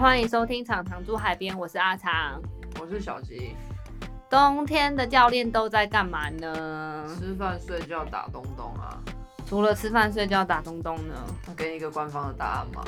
[0.00, 2.40] 欢迎收听《常常住海边》，我是阿长。
[2.80, 3.54] 我是小吉，
[4.30, 7.06] 冬天的教练都在干嘛呢？
[7.18, 8.98] 吃饭、睡觉、打东东啊。
[9.46, 11.14] 除了吃饭、睡觉、打东东呢？
[11.48, 12.82] 我给你一个官方的答案嘛，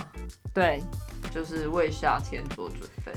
[0.55, 0.83] 对，
[1.31, 3.13] 就是为夏天做准备。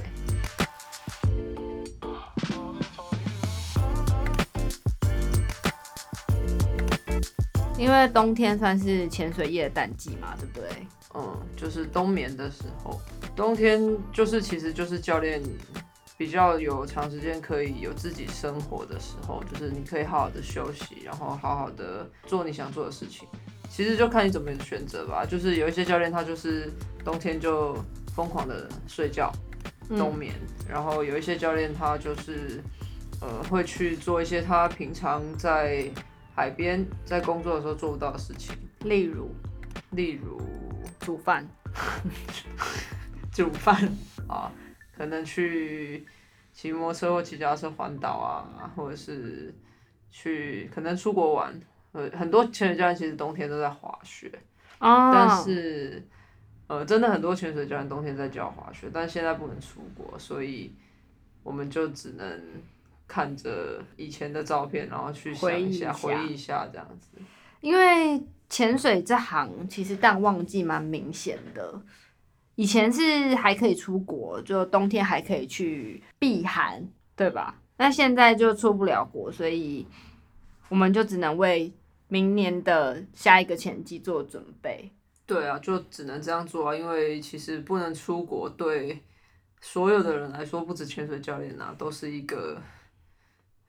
[7.78, 10.86] 因为冬天算是潜水业的淡季嘛，对不对？
[11.14, 13.00] 嗯，就是冬眠的时候，
[13.36, 13.82] 冬天
[14.14, 15.44] 就是其实就是教练
[16.18, 23.28] 比较有长时间可以有自己生活的时候，就是你可以好好的休息，然后好好的做你想做的事情。
[23.70, 25.26] 其实就看你怎么选择吧。
[25.26, 26.72] 就是有一些教练他就是
[27.04, 27.76] 冬天就
[28.16, 29.30] 疯狂的睡觉
[29.90, 30.34] 冬眠，
[30.70, 32.64] 然后有一些教练他就是
[33.20, 35.86] 呃会去做一些他平常在
[36.34, 39.30] 海边在工作的时候做不到的事情，例如
[39.92, 40.40] 例如
[41.02, 41.46] 煮饭。
[43.36, 43.76] 煮饭
[44.30, 44.50] 啊，
[44.96, 46.06] 可能去
[46.54, 49.54] 骑摩托车或骑脚踏车环岛啊，或者是
[50.10, 51.54] 去可能出国玩。
[51.92, 54.32] 呃，很多潜水教练其实冬天都在滑雪，
[54.80, 56.02] 哦，但是
[56.68, 60.74] 呃，真的很多潜水教练冬天在教滑雪，但现在不能出国，所以
[61.44, 62.42] 我们就只能
[63.06, 67.18] 看着以前的照片，然后去想一下回忆一下这样子。
[67.60, 71.82] 因为潜水这行其实淡旺季蛮明显的，
[72.56, 77.62] 以前是还可以出国，就冬天还可以去避寒，对吧？
[77.78, 79.86] 那现在就出不了国，所以
[80.70, 81.72] 我们就只能为
[82.08, 84.90] 明年的下一个潜季做准备。
[85.26, 89.02] 对啊，就只能这样做啊，因为其实不能出国，对
[89.60, 92.62] 所有的人来说，不止潜水教练啊，都是一个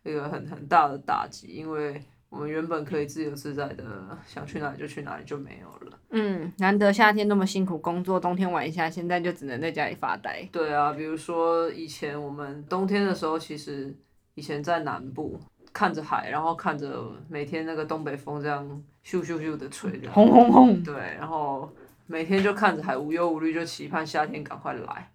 [0.05, 3.85] 一个很很大的打击，因为我们原本可以自由自在的
[4.27, 5.99] 想去哪里就去哪里就没有了。
[6.11, 10.47] 嗯，难得夏天那么辛苦工作，冬天玩一下，现在就只能在家里发呆。
[10.51, 13.95] 对啊，比如说以前我们冬天的时候，其实
[14.35, 15.39] 以前在南部
[15.73, 18.67] 看着海，然后看着每天那个东北风这样
[19.05, 20.83] 咻咻咻的吹着，轰轰轰！
[20.83, 21.71] 对，然后
[22.07, 25.11] 每天就看着海，无忧无虑，就期盼夏天赶快来。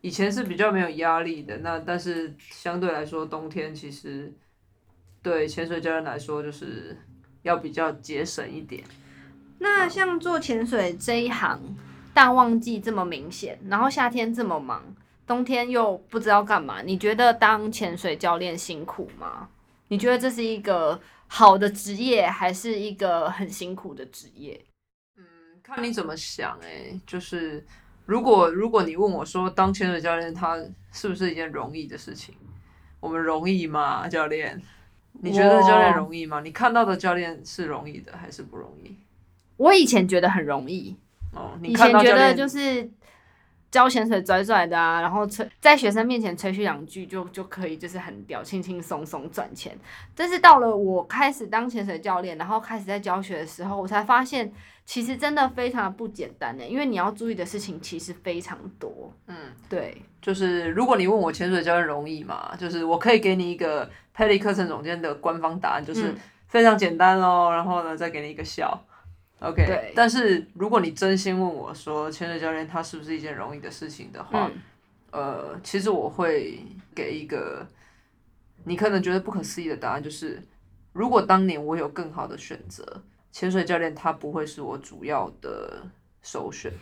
[0.00, 4.30] 以前是比较没有压力的，那但是相对来说，冬天其实
[5.24, 6.94] 对潜水教练来说，就是
[7.40, 8.84] 要比较节省一点。
[9.58, 11.58] 那像做潜水这一行，
[12.12, 14.84] 淡旺季这么明显，然后夏天这么忙，
[15.26, 19.48] 冬天又不知道干嘛，你觉得当潜水教练辛苦吗？
[19.88, 24.62] 你觉得这是一个好的职业，还是一个很辛苦的职业？
[25.16, 25.24] 嗯，
[25.62, 27.64] 看你怎么想哎、就是
[28.04, 32.34] 如果如果你问我说，当潜水教练他是不是一件容易的事情？
[33.00, 34.60] 我们容易吗，教练？
[35.20, 36.40] 你觉得教练容易吗？
[36.40, 38.96] 你看到的教练是容易的还是不容易？
[39.56, 40.96] 我以前觉得很容易，
[41.32, 42.90] 哦，你以看前觉得练就是
[43.70, 49.76] 教潜水拽拽的啊，然后吹在学生面前吹嘘两句就就可以，就是很屌，轻轻松松赚钱。
[50.14, 54.52] 但是到了我开始当潜水教练，然后开始在教学的时候，我才发现
[54.86, 59.12] 其实真的非常的不简单呢，因为你要注意的事情其实非常多。
[59.26, 59.36] 嗯，
[59.68, 62.54] 对，就是如果你问我潜水教练容易吗？
[62.58, 66.16] 就是我可以给你一个 Paddy 课程总监的官方答案，就是嗯
[66.48, 67.50] 非常简单哦。
[67.50, 68.78] 然后呢，再给你一个笑。
[69.40, 74.60] OK，对但是如果你真心问我说潜水教练他是不是一件容易的事情的话，嗯，
[75.10, 76.64] 呃，其实我会
[76.94, 77.66] 给一个
[78.64, 80.42] 你可能觉得不可思议的答案，就是
[80.92, 83.02] 如果当年我有更好的选择，
[83.34, 85.84] 潜水教练他不会是我主要的
[86.22, 86.72] 首选。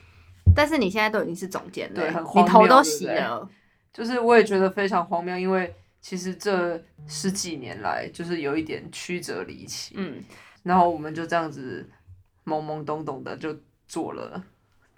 [0.54, 3.48] 但是你现在都已经是总监了，对很你头都洗了。
[3.90, 10.22] 就是我也觉得非常荒谬，因为其实这十几年来就是有一点曲折离奇，嗯，
[10.62, 11.88] 然后我们就这样子
[12.44, 13.56] 懵懵懂懂的就
[13.88, 14.44] 做了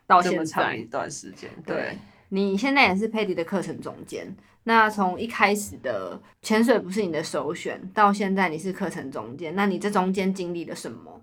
[0.09, 1.98] 到现这么长在一段时间，对对。
[2.31, 4.34] 你现在也是 Paddy 的课程总监，
[4.65, 11.22] 那从一开始的潜水不是你的首选，到现在你是课程总监，那你这中间经历了什么？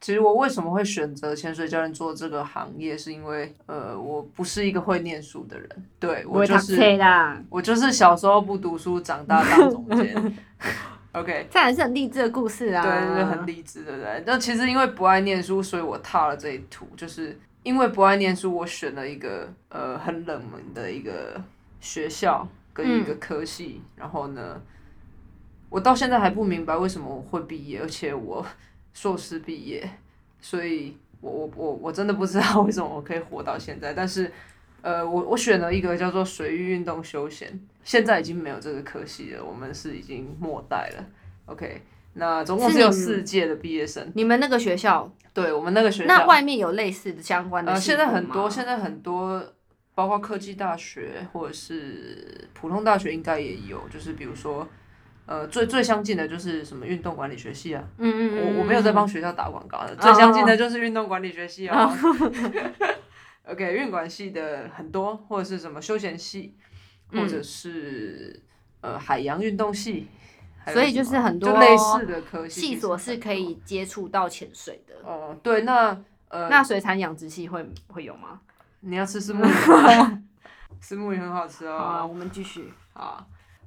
[0.00, 10.36] 其实我为什么会选择潜水教练做这个行业，是因为呃，我不是一个会念书的人，对不会读册就是啦，我就是小时候不读书，长大当总监。
[11.12, 12.82] OK， 这还是很励志的故事啊。
[12.82, 14.22] 对，就是很励志，对不对？
[14.26, 16.86] 但其实因为不爱念书，所以我踏了这一途。
[16.94, 21.42] 就是因为不爱念书，我选了一个呃很冷门的一个
[21.80, 24.60] 学校跟一个科系，然后呢，
[25.70, 28.44] 我到现在还不明白为什么我会毕业，而且我
[28.96, 29.86] 硕士毕业，
[30.40, 33.92] 所以我我我我真的不知道为什么我可以活到现在。
[33.92, 34.32] 但是
[34.80, 41.04] 呃，我我选了一个叫做水域运动休闲，现在已经没有这个科系了，我们是已经末代了。
[41.44, 41.82] OK，
[42.14, 44.10] 那总共只有四届的毕业生。
[44.14, 47.78] 你们那个学校，对我们那个学校，那外面有类似的相关的呃？
[47.78, 49.44] 现在很多，现在很多
[49.94, 54.66] 包括科技大学或者是普通大学应该也有，就是比如说，
[55.26, 61.92] 呃，最最相近的就是什么运动管理学系啊，嗯嗯嗯，我我没有在帮学校打广告的，最相近的就是运动管理学系啊。
[63.48, 66.54] OK，运管系的很多，或者是什么休闲系，
[67.12, 68.40] 或者是、
[68.80, 70.08] 呃海洋运动系，
[70.64, 74.94] 还有所以就是很多就类似的科系，系所是可以接触到潜水的。
[75.02, 75.10] 多。
[75.10, 75.96] 哦、对，那
[76.28, 78.40] 呃，那水产养殖系会会有吗？
[78.80, 80.22] 你要吃石目 鱼吗？
[80.80, 82.06] 石目鱼很好吃好啊，哦。
[82.06, 82.72] 我们继续。
[82.94, 83.24] 啊，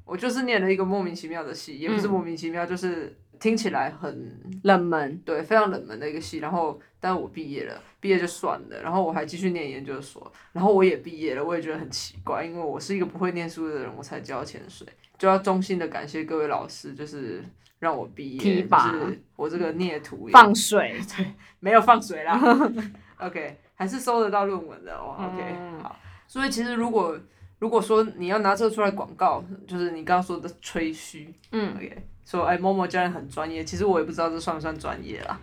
[0.10, 6.40] 我就是念了一个莫名其妙的系，也不是嗯莫名其妙，就是听起来很冷门，对，非常冷门的一个系。
[6.40, 17.44] 然后，但我毕业了，毕业就算了，然后我还继续念研究所，然后我也毕业了，我也觉得很奇怪，因为我是一个不会念书的人，我才教潜水，就要衷心的感谢各位老师，就是
[17.78, 21.00] 让我毕业，就是我这个孽徒放水。
[21.16, 21.26] 对
[21.60, 22.40] 没有放水啦。
[23.20, 25.16] OK，还是收得到论文的哦。
[25.18, 25.96] OK，、嗯好。
[26.26, 27.20] 所以其实如果
[27.60, 31.96] 如果说你要拿这个出来广告，就是你刚刚说的吹嘘嗯，，OK，
[32.26, 35.40] 说哎某某教练很专业，其实我也不知道这算不算专业啦。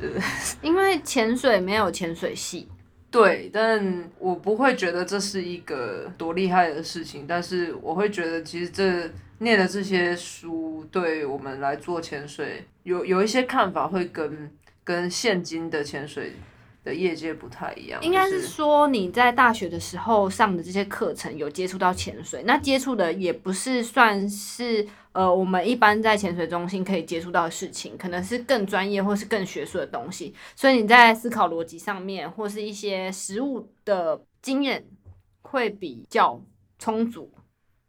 [0.00, 0.10] 对
[0.62, 2.66] 因为潜水没有潜水系，
[3.10, 9.10] 对，但我不会觉得这是一个多厉害的事情，但是我会觉得其实这
[9.40, 14.50] 念的这些书对我们来做潜水有有一些看法会跟
[14.82, 16.32] 跟现今的潜水
[16.82, 34.84] 的业界不太一样，应该是说你在大学的时候上的这些课程有接触到潜水，那接触的也不是算是呃我们一般在潜水中心可以接触到的事情，可能是更专业或是更学术的东西，所以你在思考逻辑上面或是一些实物的经验
[35.42, 36.42] 会比较
[36.78, 37.30] 充足。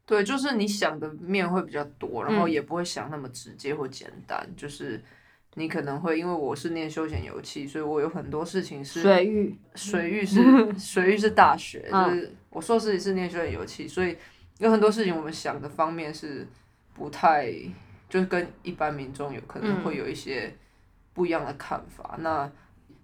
[0.05, 5.01] 对，就是你想的面会比较多，然后嗯也不会想那么直接或简单，就是
[5.55, 10.39] 你可能会因为我是念休闲游戏，所以我有很多事情是水域，水域是
[10.79, 12.09] 水域是大学，嗯。
[12.09, 14.17] 就是我硕士是念休闲游戏，所以
[14.59, 16.47] 有很多事情我们想的方面是
[16.93, 17.51] 不太，
[18.09, 19.83] 就是跟一般民众有可能嗯。
[19.83, 20.53] 会有一些
[21.13, 22.17] 不一样的看法。
[22.19, 22.49] 那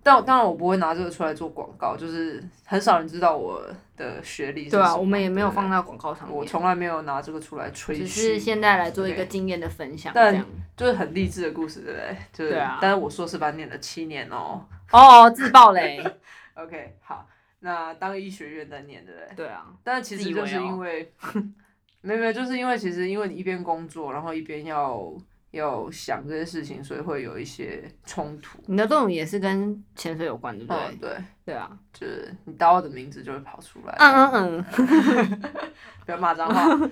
[0.01, 3.61] 但当然我不会拿这个出来做广告，就是很少人知道我
[3.97, 10.45] 的学历是对啊，我们也没有放到广告上我面，从来没有拿这个出来吹只，是现在来做一个经验的分享，但。
[10.77, 12.17] 就是很励志的故事，对不对？
[12.31, 14.63] 就是，对啊但是我硕士班念了七年哦。
[14.91, 15.99] 哦，自爆嘞，
[16.53, 17.27] OK，好，
[17.61, 19.35] 那当医学院在念，对不对？
[19.35, 21.11] 对啊，但其实就是因为，
[22.01, 25.11] 没有没有，就是因为其实因为你一边工作，然后一边要
[25.51, 28.59] 要想这些事情，所以会有一些冲突。
[28.65, 30.81] 你的动物也是跟潜水有关，对不对？
[30.83, 33.95] 嗯，对，对啊，就是你打我的名字就会跑出来。
[33.99, 35.41] 嗯嗯嗯，
[36.05, 36.89] 不要骂脏话。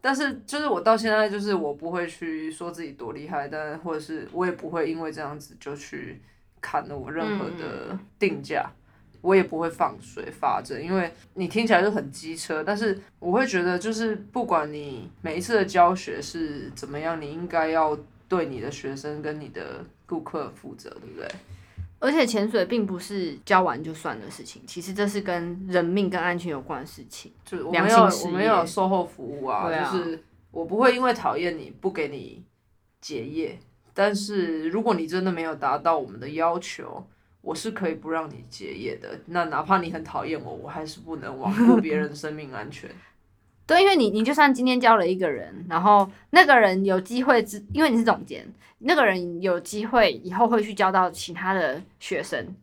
[0.00, 6.20] 但是就是我到现在就是我不会去说自己多厉害，但或者是我也不会因为这样子就去
[6.60, 8.70] 砍了我任何的定价，
[9.24, 17.98] 我也不会放水发证，因为你听起来就很机车，但是我会觉得就是不管你每一次的教学是怎么样，你应该要
[18.28, 21.26] 对你的学生跟你的顾客负责，对不对？
[22.00, 27.32] 而且潜水并不是教完就算的事情，其实这是跟人命跟安全有关的事情。
[27.46, 32.44] 就是我们要良心事我们要有售后服务啊，啊就是我不会因为讨厌你不给你
[33.00, 33.58] 结业，
[33.94, 37.02] 但是如果你真的没有达到我们的要求，
[37.44, 39.20] 我是可以不让你结业的。
[39.26, 42.90] 那哪怕你很讨厌我，我还是不能罔顾别人的生命安全。
[43.66, 48.46] 对，因为你你就算今天教了一个人，然后那个人有机会之，因为你是总监，
[48.80, 52.54] 那个人有机会以后会去教到其他的学生。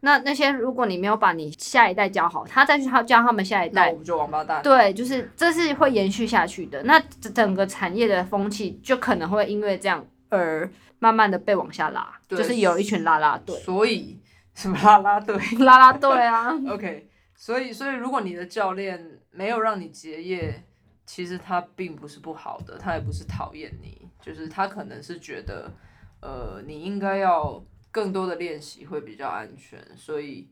[0.00, 4.62] 那那些如果你没有把你下一代教好，他再去教教他们下一代那我，们就王八蛋。
[4.62, 6.82] 对，就是这是会延续下去的。
[6.84, 14.16] 那整整个产业的风气就可能会因为这样而慢慢的被往下拉，就是有一群拉拉队，所以
[14.56, 16.50] 什么啦啦队啦啦队啊？
[16.72, 20.64] OK，所以所以如果你的教练没有让你结业，
[21.04, 25.70] 其实他并不是不好的，他也不是讨厌你，就是他可能是觉得，
[26.22, 30.48] 呃，你应该要更多的练习会比较安全，所以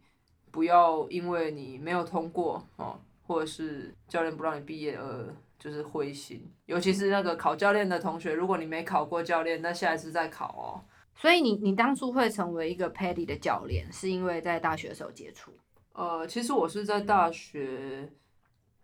[0.50, 10.84] 不要因为你没有通过哦，或者是教练不让你毕业而就是灰心，尤其是那个考教练的同学，如果你没考过教练，那下一次再考哦。
[11.16, 15.52] 所以你你当初会成为一个 Paddy 的教练，是因为在大学的时候接触。
[15.92, 18.12] 呃，其实我是在大学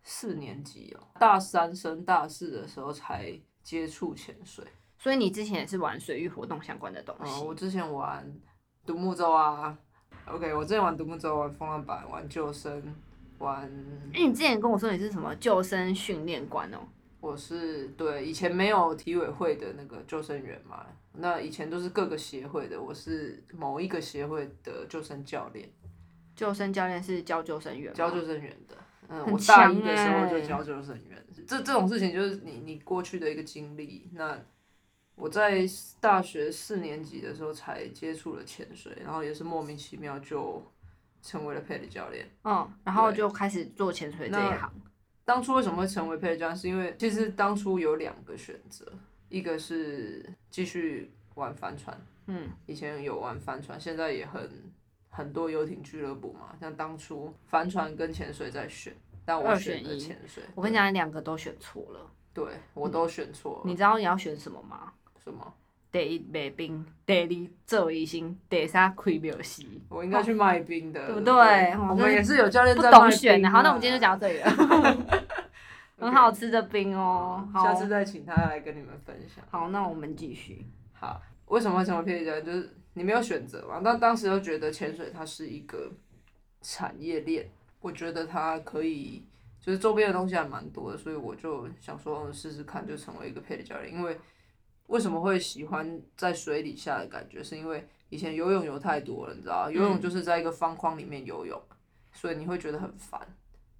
[0.02, 4.64] 四年级哦，大三升大四的时候才接触潜水。
[4.96, 7.44] 所以你之前也是玩水域活动相关的东嗯、西。
[7.44, 8.32] 我之前玩
[8.87, 9.76] 独木舟啊
[10.26, 12.94] ，OK，我之前玩独木舟、玩风浪板、玩救生、
[13.38, 13.68] 玩，
[14.14, 16.78] 因为你之前跟我说你是什么救生训练官哦，
[17.20, 25.68] 我是对以前没有体委会的那个救生员嘛，那以前都是各个协会的，我是某一个协会的救生教练，
[26.34, 28.76] 救生教练是教救生员吗，教救生员的。
[29.08, 34.08] 嗯，我大一的时候就欸教救生员，这这种事情就是你你过去的一个经历。
[34.14, 34.38] 那
[35.16, 35.66] 我在
[36.00, 40.64] 大学四年级的时候才接触了潜水，然后也是莫名其妙就
[41.20, 42.30] 成为了配的教练。
[42.44, 44.72] 嗯，然后就开始做潜水这一行。
[45.30, 46.56] 当初为什么会成为配的教练？
[46.56, 48.84] 是因为其实当初有两个选择，
[49.28, 51.96] 一个是继续玩帆船，
[52.26, 54.50] 嗯，以前有玩帆船，现在也很
[55.08, 58.92] 很多游艇俱乐部嘛，像当初帆船跟潜水在选，
[59.25, 60.42] 但我选了潜水。
[60.56, 62.10] 我跟你讲，你两个都选错了。
[62.34, 63.62] 对我都选错了。
[63.64, 64.92] 你知道你要选什么吗？
[65.22, 65.54] 什么？
[65.92, 69.82] 第一卖冰，第二做医生，第三开庙戏。
[69.88, 75.26] 我应该去卖冰的，对不对哦我们也是有教练不在卖懂选的，冰好，那我们今天就啊讲到这里了。
[76.00, 79.44] 很好吃的冰哦，下次再请他来跟你们分享。
[79.50, 80.64] 好，那我们继续。
[80.94, 82.42] 好，为什么会成为配教练？
[82.42, 83.82] 就是你没有选择嘛。
[83.85, 85.92] 但当时又觉得潜水它是一个
[86.62, 87.47] 产业链，
[87.80, 89.26] 我觉得它可以，
[89.61, 93.92] 就是周边的东西还蛮多的，所以我就想说嗯试试看，就成为一个配的教练。
[93.92, 94.18] 因为
[94.90, 97.42] 为什么会喜欢在水底下的感觉？
[97.42, 101.61] 是因为以前游泳游太多了，你知道，游泳就是在一个方框里面游泳，
[102.12, 103.20] 所以你会觉得很烦。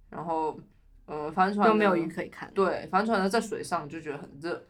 [0.09, 0.57] 然后，
[1.05, 4.63] 呃，帆船又没有呢鱼可以看，对，帆船呢在水上就觉得很热，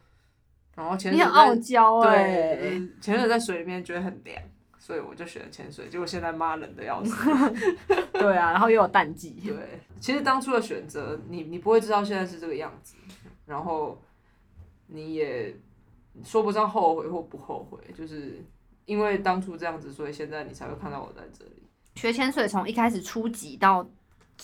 [0.75, 4.41] 然后潜水傲娇哎、对，潜水在水里面觉得很凉，
[4.79, 5.89] 所以我就选了潜水。
[5.89, 7.15] 结果现在妈冷的要死。
[8.13, 12.95] 对啊，然后又有淡季，对，其实当初的选择，你你不会知道现在是这个样子，
[13.45, 14.00] 然后
[14.88, 15.55] 你也
[16.24, 18.44] 说不上后悔或不后悔，就是
[18.86, 21.63] 因为当初这样子，所以现在你才会看到我在这里。
[21.96, 23.86] 学潜水从一开始初级到，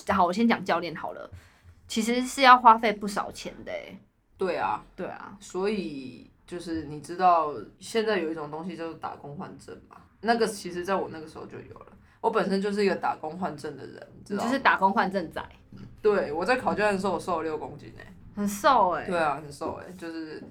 [0.09, 1.29] 好，我先讲教练好了，
[1.87, 3.97] 其实是要花费不少钱的哎、
[4.37, 9.97] 对啊，对啊，所以就是你知道，现在有一种东西叫做打工换证嘛？
[10.21, 11.87] 那个其实在我那个时候就有了。
[12.19, 14.49] 我本身就是一个打工换证的人，你知道吗？
[14.49, 15.41] 就是打工换证仔，
[16.01, 18.01] 对，我在考教练的时候，我瘦了六公斤呢、
[18.35, 20.43] 很瘦诶、对啊，很瘦诶、就是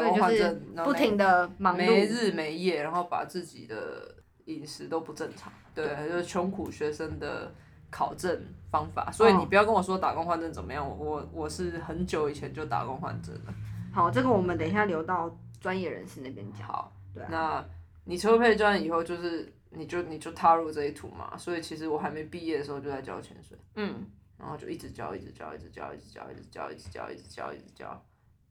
[0.00, 4.14] 打工换证，然后不停的忙碌，没日没夜，然后把自己的
[4.46, 7.52] 饮食都不正常，对，就是穷苦学生的
[7.90, 9.10] 考证方法。
[9.12, 13.54] 所以你哦不要跟我说打工换证怎么样，我我我是很久以前就打工换证了。
[13.92, 17.64] 好，这个我们等一下留到专业人士那边讲，好，对啊，那
[18.04, 21.36] 你成为配专以后，就是你就你就踏入这一途嘛。
[21.38, 24.04] 所以其实我还没毕业的时候就在交潜水，嗯，
[24.36, 28.04] 然后就一直教，一直教，一直教，一直教，一直教，一直教，一直教，一直教，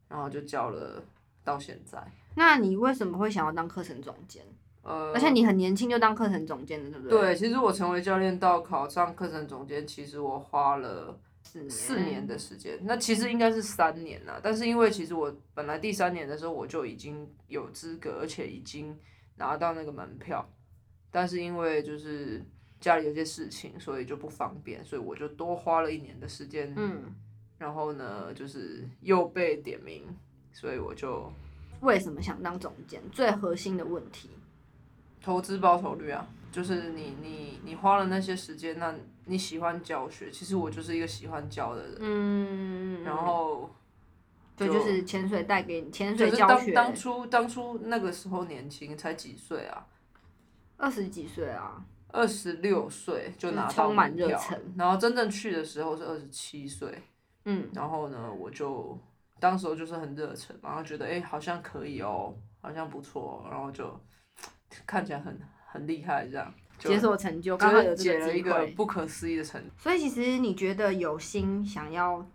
[0.08, 1.02] 然后就教了
[1.44, 2.02] 到现在。
[2.34, 4.42] 那你为什么会想要当课程总监？
[4.82, 7.20] 呃，而且你很年轻就当课程总监的，对不对？
[7.20, 12.78] 对，其实我成为教练到考上课程总监，其实我花了四年，的时间。
[12.82, 18.98] 那其实应该是三年啦，但是因为其实我本来第三年的时候我就已经有资格，而且已经
[19.36, 20.46] 拿到那个门票，
[21.10, 22.44] 但是因为就是
[22.78, 26.74] 家里有些事情，所以就不方便，所以我就多花了一年的时间。
[26.76, 27.04] 嗯，
[27.56, 30.04] 然后呢，就是又被点名，
[30.54, 31.30] 所以我就
[31.80, 33.02] 为什么想当总监？
[33.12, 34.30] 最核心的问题，
[35.20, 38.94] 投资报酬率啊，就是你你你花了那些时间，那
[39.26, 43.68] 你喜欢教学，其实我就是一个喜欢教的人，嗯，然后
[44.56, 49.86] 对，就就是潜水带给你潜就当水教学，当初当初那个时候年轻，才几岁啊，
[50.76, 54.74] 二十几岁啊，二十六岁就拿就是到充满门票热忱。
[54.76, 57.02] 然后真正去的时候是二十七岁，
[57.44, 58.96] 嗯，然后呢，我就
[59.44, 63.94] 当时候就是很热忱，然后觉得哎、诶好像可以哦，好像不错哦，然后就
[64.86, 68.72] 看起来很很厉害这样，就解锁成就，就刚好有解了一个个机会。
[68.74, 72.26] 不可思议的成所以其实你觉得有心想要，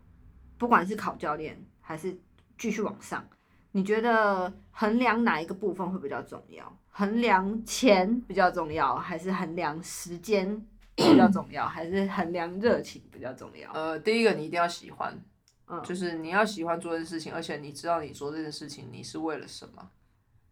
[0.59, 2.15] 不管是考教练还是
[2.59, 3.27] 继续往上，
[3.71, 6.71] 你觉得衡量哪一个部分会比较重要？
[6.91, 10.63] 衡量钱比较重要，还是衡量时间
[10.93, 13.71] 比较重要， 还是衡量热情比较重要？
[13.71, 15.17] 呃，第一个你一定要喜欢，
[15.69, 19.91] 嗯就是你要喜欢做这件事情，而且你知道你做这件事情你是为了什么。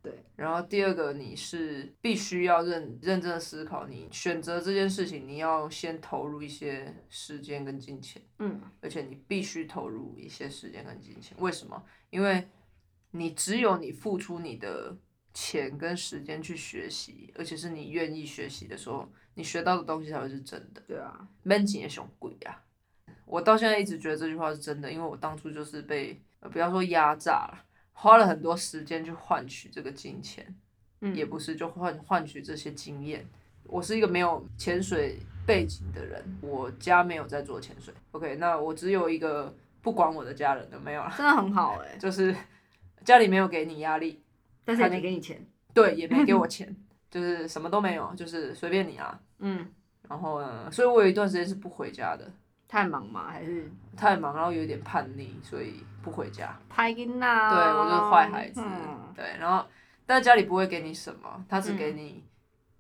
[0.02, 0.24] 对。
[0.36, 11.36] 然后第二个，你是必须要认认真的思考，你选择这件事情，你要先投入一些时间跟金钱，嗯而且你必须投入一些时间跟金钱。
[11.40, 11.84] 为什么？
[12.12, 12.48] 因为
[13.12, 14.96] 你只有你付出你的
[15.34, 20.82] 钱跟时间去学习，而且是你愿意学习的时候，你学到的东西才会是真的。
[20.88, 22.64] 对啊，闷紧也熊贵啊！
[23.28, 30.56] 我到现在一直觉得这句话是真的，因为我当初就是被呃不要说压榨了，花了很多时间去换取这个金钱，
[31.02, 33.28] 嗯也不是就换换取这些经验。
[33.64, 37.94] 我是一个没有潜水背景的人，我家没有在做潜水。
[38.12, 42.34] OK，那我只有一个不管我的家人的没有了，真的很好哎、 就是
[43.04, 44.24] 家里没有给你压力，
[44.64, 45.46] 但是也没给你钱。
[45.74, 46.74] 对，也没给我 钱，
[47.12, 49.20] 就是什么都没有，就是随便你啊。
[49.40, 49.68] 嗯，
[50.08, 52.32] 然后呢，所以我有一段时间是不回家的。
[52.68, 53.28] 太忙吗？
[53.32, 56.60] 还是太忙，然后有点叛逆，所以不回家。
[56.68, 57.50] 拍音呐？
[57.50, 59.66] 对我就是坏孩子，嗯对，然后
[60.06, 62.24] 但家里不会给你什么，他只给你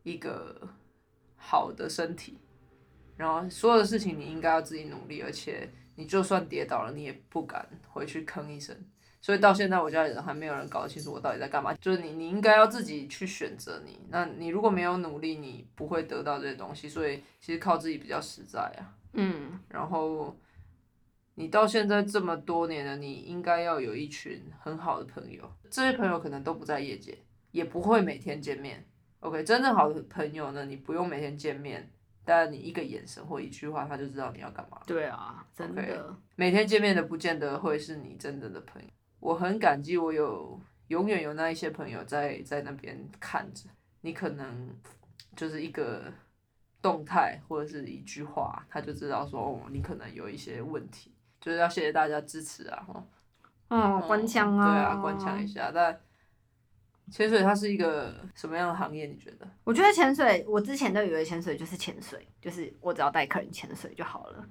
[0.03, 0.67] 一个
[1.35, 2.37] 好的身体，
[3.15, 8.75] 然后所有的事情你应该要自己努力，而且你就算跌倒了，你也不敢回去吭一声。
[9.19, 11.73] 所以到现在，我家里人还没有人搞得清楚我到底在干嘛。
[11.81, 13.99] 就是你，你应该要自己去选择你。
[14.09, 16.87] 那你如果没有努力，你不会得到这些东西。
[16.87, 18.93] 所以其实靠自己比较实在啊。
[19.17, 20.35] 嗯，然后
[21.35, 25.43] 你到现在这么多年了，你应该要有一群很好的朋友。
[25.69, 27.17] 这些朋友可能都不在业界，
[27.51, 28.85] 也不会每天见面。
[29.19, 31.91] OK，真正好的朋友呢，你不用每天见面，
[32.23, 34.79] 但你一个眼神或一句话，他就知道你要干嘛。
[34.85, 36.15] 对啊，真的。
[36.35, 38.87] 每天见面的不见得会是你真正的朋友。
[39.19, 43.67] 我很感激，我有永远有那一些朋友在在那边看着
[44.01, 44.69] 你，可能
[45.35, 46.13] 就是一个
[46.81, 53.03] 动态或者是一句话，他就知道说哦，你可能有一些问题，就是要谢谢大家支持啊，哦，
[53.69, 55.71] 嗯，官腔啊，对啊，关腔一下。
[55.73, 55.99] 但
[57.11, 59.05] 潜水它是一个什么样的行业？
[59.05, 59.47] 你觉得？
[59.63, 64.45] 我觉得潜水，我之前都以为潜水就是潜水，就是我只要带客人潜水就好了。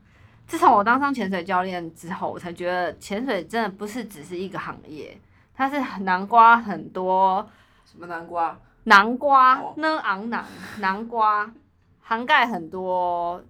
[0.47, 5.21] 自从我当上潜水教练之后，我才觉得潜水真的不是只是一个行业，
[5.55, 7.47] 它是南瓜很多
[7.85, 8.59] 什么南瓜？
[8.85, 10.45] 南瓜哦呢昂南
[10.79, 11.53] 南瓜
[12.09, 13.45] 涵盖很多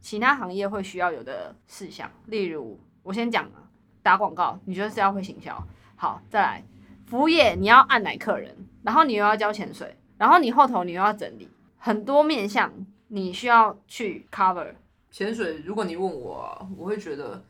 [0.00, 3.68] 其他行业会需要有的事项，例如我先讲啊
[4.02, 5.62] 打广告，你觉得是要会行销？
[5.94, 6.64] 好，再来
[7.04, 11.46] 服务业，你要按奶客人，然后你又要交潜水，然后你后头你又要整理，
[11.76, 12.72] 很多面向
[13.08, 14.72] 你需要去 cover。
[15.10, 17.44] 潜水，如果你问我、我会觉得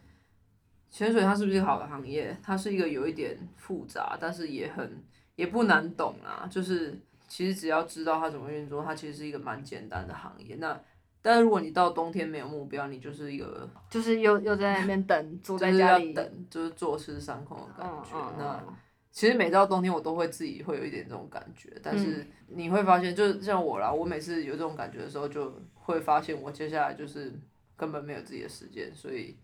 [0.90, 2.36] 潜水它是不是一个好的行业？
[2.42, 5.00] 它是一个有一点复杂，但是也很
[5.36, 6.48] 也不难懂啊。
[6.50, 10.56] 就是其实只要知道它怎么运作，它其实是一个蛮简单的行业。
[10.56, 10.80] 那
[11.22, 18.16] 但是如果你到冬天没有目标，你就是一个就是又又在那边等，坐在家里，等，就是坐吃山空的感觉。
[18.38, 18.74] 那嗯
[19.10, 27.32] 其实每到冬天，我都会自己会有一点这种感觉，但是你会发现，就是像我啦，我每次有这种感觉的时候，就会发现我接下来就是
[27.74, 29.36] 根本没有自己的时间，所以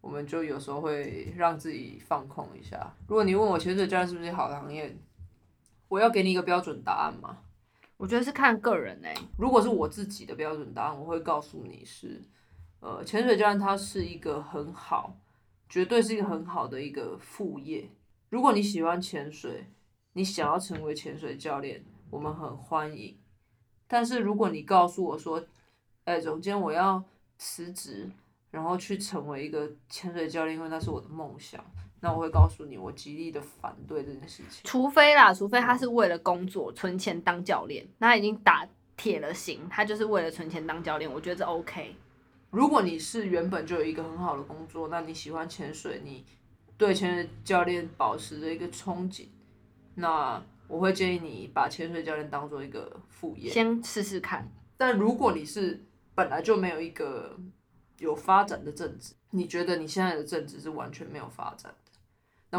[0.00, 2.92] 我们就有时候会让自己放空一下。
[3.06, 4.92] 如果你问我潜水教练是不是好的行业，
[5.94, 7.38] 我要给你一个标准答案吗？
[7.96, 12.20] 我觉得是看个人哎、如果是我自己的标准答案，我会告诉你是，
[12.80, 15.16] 呃，潜水教练他是一个很好，
[15.68, 17.88] 绝对是一个很好的一个副业。
[18.28, 19.66] 如果你喜欢潜水，
[20.14, 23.16] 你想要成为潜水教练，我们很欢迎。
[23.86, 25.44] 但是如果你告诉我说，
[26.02, 27.04] 哎、总监，我要
[27.38, 28.10] 辞职，
[28.50, 31.64] 然后去成为一个潜水教练，因为那是我的梦想，
[32.04, 34.60] 那我会告诉你，我极力的反对这件事情。
[34.62, 41.96] 除非啦，除非他是为了工作存钱当教练，那他已经打铁了心，他就是为了存钱当教练，我觉得这 OK。
[42.50, 46.22] 如果你是原本就有一个很好的工作，那你喜欢潜水，你
[46.76, 49.28] 对潜水教练保持着一个憧憬，
[49.94, 53.50] 那我会建议你把潜水教练当做一个副业。
[53.50, 54.46] 先试试看。
[54.76, 55.82] 但如果你是
[56.14, 57.34] 本来就没有一个
[57.98, 61.72] 有发展的正职，你觉得你现在的正职是完全没有发展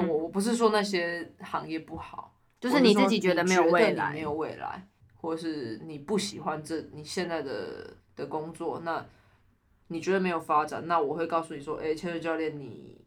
[0.02, 9.06] 的，那我我不是说那些行业不好，嗯就是你自己觉得没有未来没有未来，或是你不喜欢这你现在的的工作，那
[9.88, 13.00] 你觉得没有发展，那我会告诉你说，哎、潜水教练，你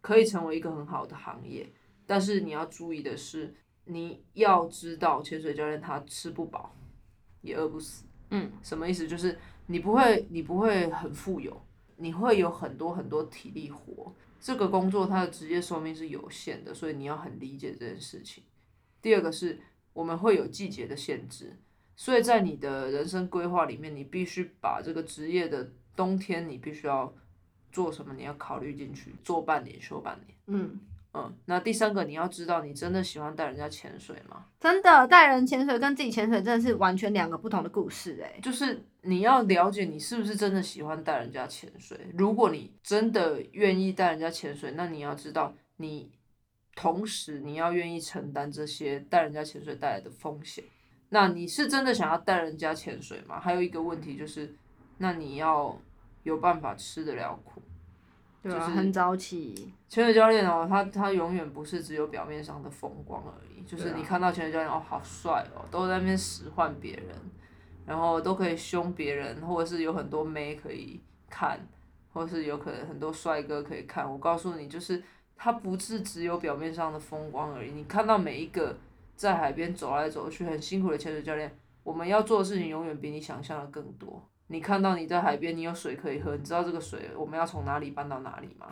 [0.00, 1.72] 可以成为一个很好的行业，
[2.06, 6.74] 但是你要注意的是，你要知道潜水教练他吃不饱，
[7.40, 8.04] 也饿不死。
[8.30, 9.08] 嗯，什么意思？
[9.08, 11.60] 就是你不会，你不会很富有，
[11.96, 14.14] 你会有很多很多体力活。
[14.40, 18.42] 这个工作它的职业寿命是有限的，所以你要很理解这件事情。
[19.02, 19.60] 第二个是
[19.92, 21.56] 我们会有季节的限制，
[21.94, 27.12] 所以在你的人生规划里面，你必须把这个职业的冬天你必须要
[27.70, 30.36] 做什么，你要考虑进去，做半年休半年。
[30.46, 30.80] 嗯，
[31.14, 34.46] 嗯，那第三个你要知道，你真的喜欢带人家潜水吗？
[34.58, 41.98] 真的带人潜水跟自己潜水真的是完全两个不同的故事哎、就是你要了解你是不是真的喜欢带人家潜水。
[42.16, 46.10] 如果你真的愿意带人家潜水，那你要知道，你
[46.74, 50.64] 同时你要愿意承担这些带人家潜水带来的风险。
[51.08, 53.40] 那你是真的想要带人家潜水吗？
[53.40, 54.54] 还有一个问题就是，
[54.98, 55.76] 那你要
[56.22, 57.60] 有办法吃得了苦。
[58.42, 67.08] 对啊，就是很早起，潜水教练哦，他他永远不是只有表面上的风光而已，就是你看到潜水教练哦，好帅哦，都在那边使唤别人，
[67.90, 71.58] 然后都可以凶别人，或者是有很多妹可以看，
[72.12, 74.08] 或是有可能很多帅哥可以看。
[74.08, 75.02] 我告诉你，就是
[75.36, 77.72] 他不是只有表面上的风光而已。
[77.72, 78.78] 你看到每一个
[79.16, 84.24] 在海边走来走去很辛苦的潜水教练，我们要做的事情永远比你想象的更多。
[84.46, 88.68] 你看到你在海边，你有水可以喝，你知道这个水我们要从哪里搬到哪里吗？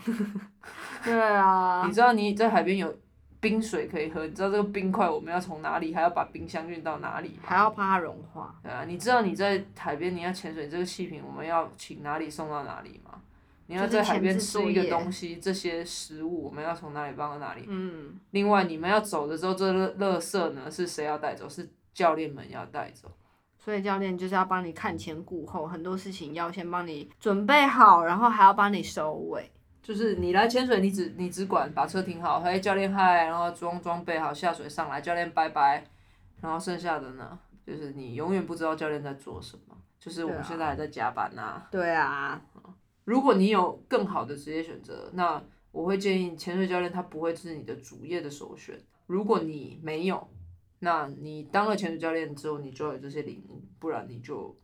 [1.03, 2.97] 对啊你，知道你在海边有
[3.41, 7.39] 冰水可以喝，你知道这个冰块我们要从哪里，还要把冰箱运到哪里？
[7.43, 8.55] 还要怕它融化。
[8.63, 13.21] 对啊，你知道你在海边你要潜水，这个气瓶我们要请哪里送到哪里吗？
[13.67, 17.65] 你要在海边吃一个东西，这些食物我们要从哪里搬到哪里？
[17.69, 21.49] 嗯，另外，你们要走的时候，这垃垃圾呢是谁要带走？
[21.49, 23.11] 是教练们要带走。
[23.59, 29.51] 所以教练就是要帮你看前顾后，很多事情要先帮你准备好，然后还要帮你收尾。
[29.89, 35.83] 就是你来潜水，你只你只管把车停好，嘿，教练嗨，然后装装备好下水上来，教练拜拜，
[36.43, 39.75] 然后剩下的呢，就是你永远不知道教练在做什么。
[39.99, 42.39] 就是我们现在还在加班呐、对啊，
[43.05, 48.79] 如果你有更好的职业选择，那我会建议潜水教练他不会是你的主业的首选。
[49.07, 50.29] 如果你没有，
[50.81, 54.55] 那你当了潜水教练之后，你就要有这些领悟，不然你就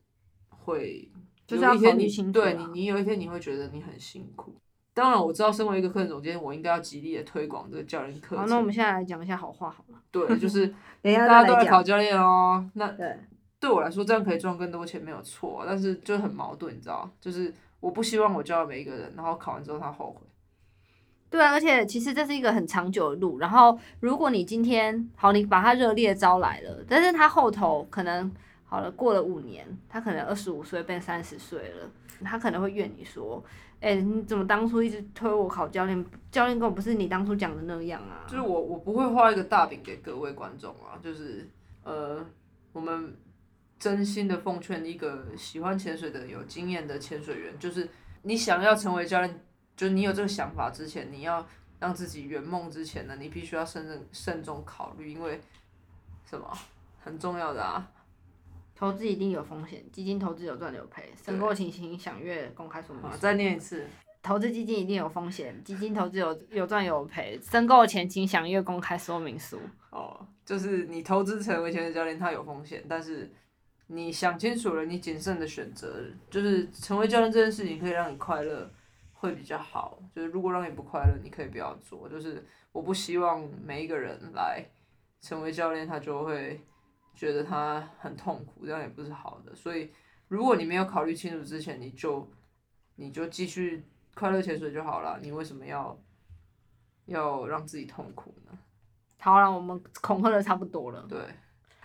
[0.50, 1.10] 会
[1.46, 4.54] 就是一天你考虑清楚啊对你，你有一天你会觉得你很辛苦。
[4.94, 8.62] 当然，我知道身为一个课程总监，我应该要极力的推广这个教练课好，那我。
[8.62, 9.98] 们现在来讲一下好话好吗。
[10.12, 10.68] 对，就是
[11.02, 11.64] 大家都再来讲。
[11.64, 12.64] 来考教练哦。
[12.74, 13.18] 那对，
[13.58, 17.10] 对我来说，这样可以赚更多钱没有错，但是就很矛盾，你知道？
[17.20, 20.20] 就是我不希望我教的每一个人，然后考完之后他后悔。
[21.28, 23.40] 对啊，而且其实这是一个很长久的路。
[23.40, 28.30] 然后，如果你今天好，你把他热烈招来了，但是他后头可能
[28.64, 31.90] 好了，过了五年，他可能二十五岁变三十岁了，
[32.24, 33.42] 他可能会怨你说
[33.80, 36.04] ：“哎、你怎么当初一直推我考教练？
[36.30, 41.48] 教练根本不是你当初讲的那样啊。”就是我我不会画一个大饼给各位观众啊，就是
[41.82, 42.24] 呃，
[42.72, 43.16] 我们
[43.78, 47.88] 真心的奉劝一个喜欢潜水的、有经验的潜水员，就是
[48.22, 49.44] 你想要成为教练，
[49.76, 51.46] 就是你有这个想法之前，你要
[51.78, 55.40] 让自己圆梦之前呢，你必须要慎重慎重考虑，因为
[56.24, 56.50] 什么
[57.02, 57.86] 很重要的啊，
[58.74, 63.08] 投资一定有风险，基金投资有赚有赔，申购情形详阅公开说明书。
[63.08, 63.86] 啊再念一次，
[64.22, 69.60] 投资基金一定有风险，基金投资有有赚有赔，申购前请详阅公开说明书。
[69.90, 73.32] 哦，就是你投资成为潜水教练，它有风险，但是
[73.86, 78.68] 你想清楚了，你谨慎的选择，就是成为教练这件事情可以让你快乐，
[79.12, 79.98] 会比较好。
[80.14, 82.08] 就是如果让你不快乐，你可以不要做。
[82.08, 84.64] 就是我不希望每一个人来
[85.20, 86.60] 成为教练，他就会
[87.14, 89.54] 觉得他很痛苦，这样也不是好的。
[89.54, 89.90] 所以
[90.28, 92.28] 如果你没有考虑清楚之前，你就
[92.96, 95.18] 你就继续快乐潜水就好了。
[95.22, 95.98] 你为什么要
[97.06, 98.58] 要让自己痛苦呢？
[99.20, 101.06] 好了，我们恐吓的差不多了。
[101.08, 101.18] 对。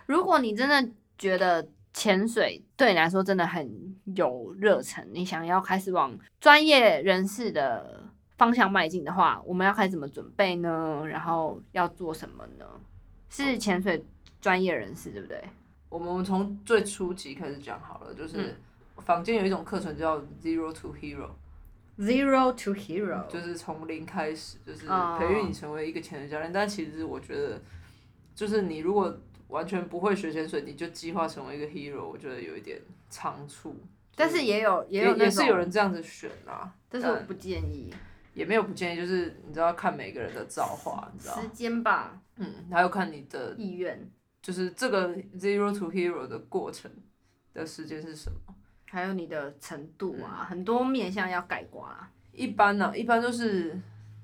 [0.06, 8.04] 如果你真的觉得潜水对你来说真的很有热忱，你想要开始往专业人士的
[8.36, 11.02] 方向迈进的话，我们要开始怎么准备呢？
[11.06, 12.66] 然后要做什么呢？
[13.28, 14.04] 是潜水
[14.40, 15.42] 专业人士，对不对？
[15.88, 18.54] 我们从最初级开始讲好了，就是嗯。
[19.04, 25.16] 坊间有一种课程叫 Zero to Hero，Zero to hero，就是从零开始，就是哦。
[25.18, 26.52] 培育你成为一个潜水教练。
[26.52, 27.60] 但其实我觉得，
[28.34, 33.74] 就是你如果完全不会学潜水，你就计划成为一个 hero，我觉得有一点仓促。
[34.14, 37.92] 但是也有也也有也是有人这样子选啊，但是我不建议，
[38.34, 44.06] 也没有不建议，就是你知道看每个人的造化，你知道，时间吧，嗯，还有看你的意愿，
[44.42, 46.90] 就是这个 Zero to Hero 的过程
[47.52, 48.54] 的时间是什么。
[48.86, 52.10] 还有你的程度啊，很多面向要改刮啊。
[52.32, 53.78] 一般呢、一般都是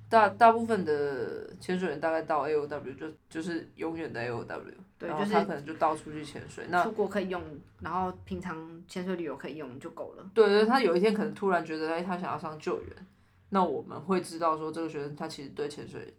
[0.08, 6.66] 大大部分的潜水员大概到 A O W 就就是永远的 A O W，对，然后就是他可能就到处去潜水。
[6.68, 7.42] 那出国可以用，
[7.80, 10.30] 然后平常潜水旅游可以用就够了。
[10.34, 13.06] 对对，他有一天可能突然觉得，哎，他想要上救援，
[13.50, 16.14] 那我们会知道说这个学生他其实对潜水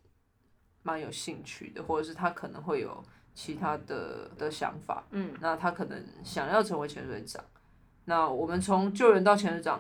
[0.83, 3.03] 蛮有兴趣的，或者是他可能会有
[3.37, 5.05] 其他的的想法。
[5.11, 7.43] 嗯，那他可能想要成为潜水长。
[8.05, 9.79] 那我们从救援到潜水长，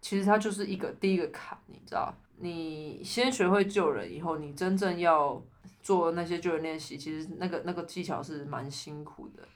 [0.00, 5.40] 其实它就是一个第一个坎，你知道，你先学会救人以后，你真正要
[5.80, 9.46] 做那些救援练习，其实那个那个技巧是蛮辛苦的。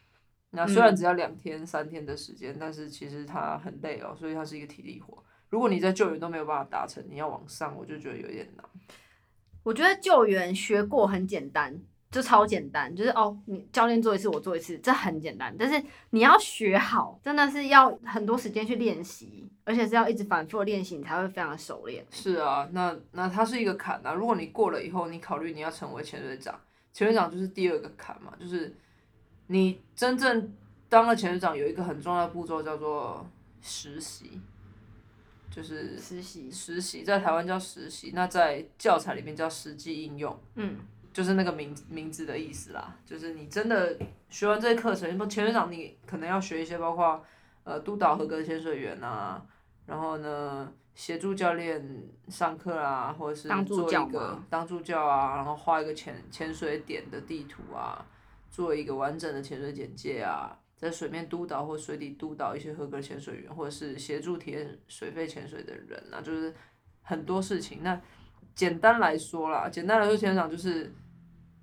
[0.51, 5.21] 那虽然只要两天、三天的时间，但是其实它很累哦，所以它是一个体力活。
[5.49, 8.65] 如果你在救援都没有办法达成，你要往上，我就觉得有点难。
[9.65, 11.81] 我觉得救援学过很简单，
[12.15, 15.53] 就超简单，就是哦，你教练做一次，我做一次，这很简单。
[15.59, 22.07] 但是你要学好，真的是要很多时间去练习，而且是要一直反复练习，你才会非常的熟练。
[22.13, 24.15] 是啊，那那它是一个坎啊。
[24.15, 26.55] 如果你过了以后，你考虑你要成为潜水长，
[26.93, 28.73] 潜水长就是第二个坎嘛，就是
[29.49, 30.55] 你真正
[30.89, 33.29] 当了潜水长，有一个很重要的步骤叫做
[33.61, 34.41] 实习，
[35.51, 40.77] 就是实习，实习在台湾叫实习，那在教材里面叫实际应用，嗯，
[41.15, 42.95] 就是那个名名字的意思啦。
[43.07, 43.97] 就是你真的
[44.29, 47.25] 学完这些课程，潜水长你可能要学一些包括
[47.63, 49.43] 呃督导合格潜水员啊，
[49.87, 58.05] 然后呢协助教练上课啊，或者是做一个当助教啊，然后画一个潜潜水点的地图啊，
[58.51, 66.53] 做一个完整的潜水简介啊，在水面督导或水底督导一些合格潜水员，或者是协助体验水肺潜水的人啊，就是
[67.03, 67.83] 很多事情。
[67.83, 68.01] 那
[68.55, 70.93] 简单来说啦，简单来说，潜水长就是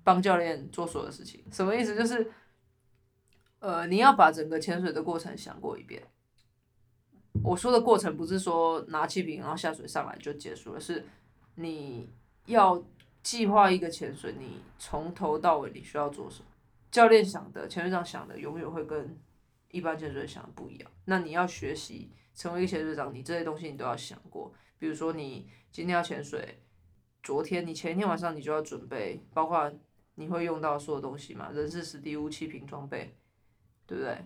[0.04, 1.44] 帮教练做所有的事情。
[1.50, 1.96] 什么意思？
[1.96, 2.30] 就是
[3.60, 6.02] 呃，你要把整个潜水的过程想过一遍。
[7.42, 11.04] 我说的过程不是说拿气瓶然后下水上来就结束了，是
[11.54, 12.10] 你
[12.46, 12.84] 要
[13.22, 16.46] 计划一个潜水，你从头到尾你需要做什么。
[16.90, 19.18] 教练想的，潜水长想的，永远会跟
[19.70, 20.90] 一般潜水员想的不一样。
[21.06, 24.52] 那你要学习成为一个潜水长，你这些东西你都要想过。
[24.78, 26.60] 比如说你今天要潜水，
[27.22, 29.72] 昨天你前一天晚上你就要准备，包括
[30.14, 33.16] 你会用到所有东西嘛，人事、实地、物、气瓶、装备，
[33.86, 34.18] 对不对？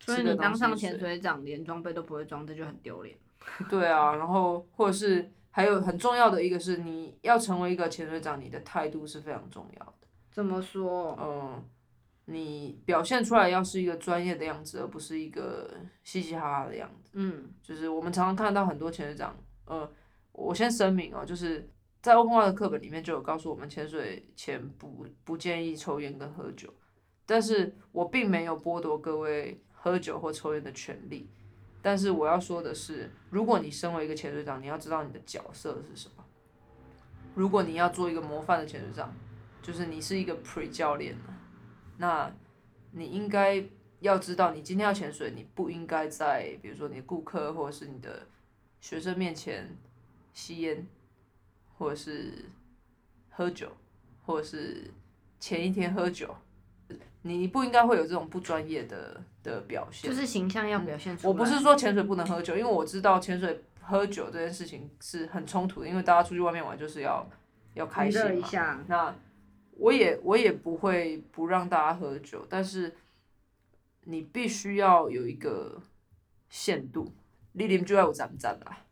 [0.00, 3.16] 所以你当上潜水长，连装备都不会装，这就很丢脸。
[3.70, 10.08] 对啊，然后或者是还有很重要的一个是，你要成为一个潜水长，你的态度是非常重要的。
[10.30, 11.16] 怎么说？
[11.20, 11.64] 嗯，
[12.26, 15.70] 你表现出来要是一个专业的样子，而不是一个
[16.02, 17.12] 嘻嘻哈哈的样子。
[17.14, 19.90] 嗯，就是我们常常看到很多潜水长，呃，
[20.32, 21.68] 我先声明哦，就是
[22.04, 26.68] 在 Open Water 的课本里面就有告诉我们，潜水前不不建议抽烟跟喝酒，
[27.24, 31.30] 但是我并没有剥夺各位喝酒或抽烟的权利。
[31.80, 36.22] 但是我要说的是，如果你身为一个潜水长，你要知道你的角色是什么。
[37.34, 39.10] 如果你要做一个模范的潜水长，
[39.62, 41.16] 就是你是一个 pre 教练
[41.96, 42.30] 那
[42.90, 43.64] 你应该
[44.00, 48.26] 要知道，你今天要潜水，你不应该在比如说你的顾客或者是你的
[48.82, 49.74] 学生面前
[50.34, 50.86] 吸烟，
[51.78, 52.32] 或者是
[53.30, 53.68] 喝酒，
[54.24, 54.90] 或者是
[55.38, 56.34] 前一天喝酒，
[57.22, 60.10] 你你不应该会有这种不专业的的表现。
[60.10, 61.28] 就是形象要表现出来。
[61.28, 67.28] 我不是说潜水不能喝酒，因为我知道潜水喝酒这件事情是很冲突的，因为大家出去外面玩就是要
[67.74, 68.32] 要开心嘛。
[68.32, 69.14] 一下，那
[69.72, 72.94] 我也我也不会不让大家喝酒，但是
[74.04, 75.82] 你必须要有一个
[76.48, 77.12] 限度。
[77.56, 78.83] 你啉酒要有站不站啦？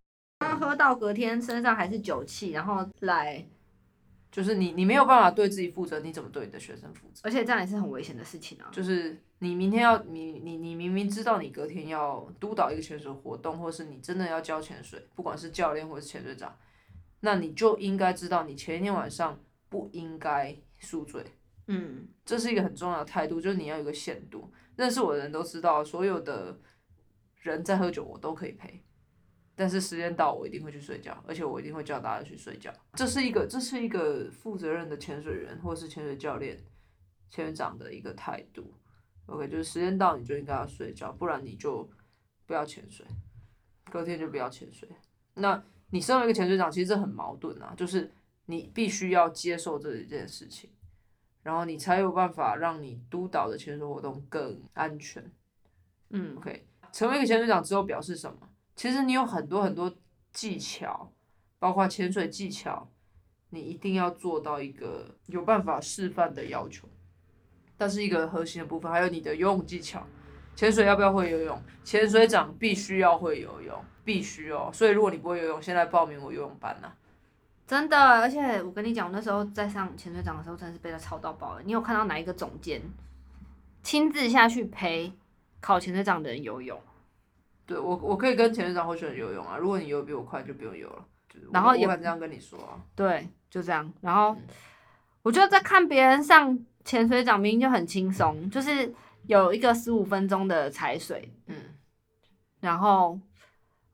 [0.43, 3.47] 刚喝到隔天身上还是酒气，然后来，
[4.31, 7.21] 就是你你没有办法对自己负责，你怎么对你的学生负责？
[7.25, 8.69] 而且这样也是很危险的事情啊。
[8.73, 16.57] 就是你明天要你你你明明知道你隔天要督导一个潜水活动，或是你真的要教潜水，不管是教练或是潜水长，
[17.21, 21.25] 那你就应该知道你前一天晚上不应该宿醉，
[21.67, 24.51] 嗯，这是一个很重要的态度，就是你要有个限度。
[24.77, 26.59] 认识我的人都知道，所有的
[27.43, 28.83] 人在喝酒我都可以陪，
[29.55, 32.73] 但是时间到我一定会去睡觉，而且我一定会叫大家去睡觉。
[32.95, 36.59] 这是一个这是一个负责任的潜水员或是潜水教练、
[37.31, 38.73] 潜水长的一个态度。
[39.27, 41.89] OK，就是时间到你就应该要睡觉，不然你就
[42.47, 43.07] 不要潜水，
[43.91, 44.89] 隔天就不要潜水。
[45.35, 48.11] 那你身为一个潜水长，其实这很矛盾啊，就是
[48.47, 50.71] 你必须要接受这一件事情，
[51.43, 55.31] 然后你才有办法让你督导的潜水活动更安全。
[56.11, 58.49] 嗯 OK，成为一个潜水长之后表示什么？
[58.75, 59.95] 其实你有很多很多
[60.33, 61.13] 技巧，
[61.59, 62.89] 包括潜水技巧，
[63.51, 66.89] 你一定要做到一个有办法示范的要求。
[67.77, 70.07] 但是一个核心的部分，还有你的游泳技巧。
[70.55, 71.63] 潜水要不要会游泳？
[71.83, 74.71] 潜水长必须要会游泳，必须哦。
[74.73, 76.93] 所以如果你不会游泳，现在报名我游泳班呐、
[77.67, 81.63] 真的，而且我跟你讲，我那时候在上潜水长的时候，真的是被他操到爆了。
[81.65, 82.83] 你有看到哪一个总监
[83.83, 85.11] 亲自下去陪
[85.59, 86.79] 考潜水长的人游泳？
[87.73, 89.57] 对我，我可以跟潜水长候选人游泳啊。
[89.57, 91.05] 如果你游得比我快，就不用游了。
[91.51, 92.77] 然后也我敢这样跟你说啊。
[92.95, 93.91] 对，就这样。
[94.03, 94.37] 然后
[95.23, 98.93] 我就在看别人上潜水长，明明就很轻松，就是
[99.27, 101.57] 有一个十五分钟的踩水，嗯，
[102.61, 103.19] 然后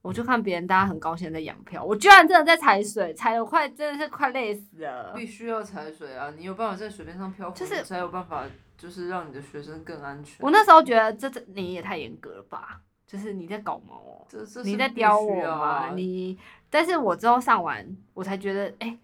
[0.01, 5.13] 我就看别人大家很高兴在养漂，我居然真的在踩水，踩的快真的是快累死了。
[5.15, 6.33] 必须要踩水啊！
[6.37, 8.43] 你有办法在水面上漂浮，就是才有办法，
[8.77, 10.37] 就是让你的学生更安全。
[10.39, 14.25] 我那时候觉得这这你也太严格了吧，就是你在搞毛哦。
[14.29, 15.95] 这这你在是必须刁我啊吗？
[15.95, 16.37] 你，
[16.69, 18.95] 但是我之后上完，我才觉得，哎、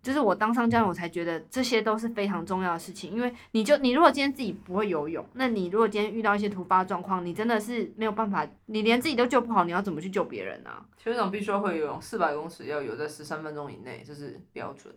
[0.00, 3.12] 就是我当上教练，我才觉得这些都是非常重要的事情。
[3.12, 10.82] 因为你就你如果今天自己不会游泳，那你如果今天遇到一些突发状况，你真的是没有办法，你连自己都救不好，你要怎么去救别人啊？
[10.96, 14.94] 潜水长必须要会游泳，四百公尺要游在十三分钟以内，这是标准，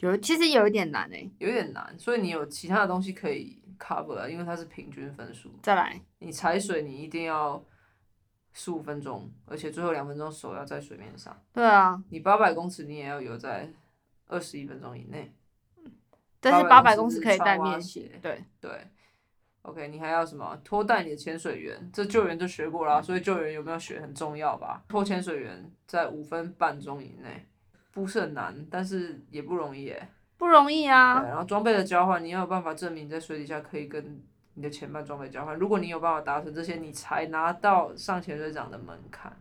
[0.00, 1.94] 有其实有一点难哎、有点难。
[1.98, 5.50] 所以你有其他的东西可以 cover 啊，因为它是平均分数。
[5.62, 7.64] 再来，你踩水你一定要
[8.52, 11.40] 十五分钟，而且最后两分钟手要在水面上。
[11.52, 13.72] 对啊，你八百公尺你也要游在
[14.26, 15.32] 二十一分钟以内。
[16.42, 18.70] 但是八百800公尺可以带面鞋鞋，对，对
[19.60, 20.58] ，OK，你还要什么？
[20.64, 24.82] 拖带你的潜水员，这救援就学过啦，所以救援有没有学很重要吧？
[24.88, 27.46] 拖潜水员在五分半钟以内，
[27.92, 30.08] 不是很难，但是也不容易耶。
[30.36, 31.20] 不容易啊。
[31.20, 34.20] 对，然后装备的交换，你要有办法证明你在水底下可以跟
[34.54, 35.56] 你的前半装备交换。
[35.56, 39.36] 如果你有办法达成这些，你才拿到上潜水长的门槛。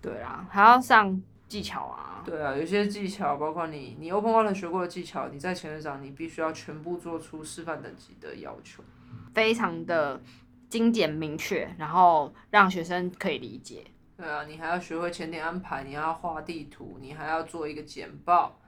[0.00, 2.22] 对啦，还要上技巧啊。
[2.24, 8.84] 对啊，有些技巧，包括你你 Open Water 学过的技巧，你在潜水长你必须要全部做出示范等级的要求。
[9.34, 10.20] 非常的
[10.68, 13.84] 精简明确，然后让学生可以理解。
[14.16, 18.58] 对啊，你还要学会前点安排，你还要画地图，你还要做一个简报，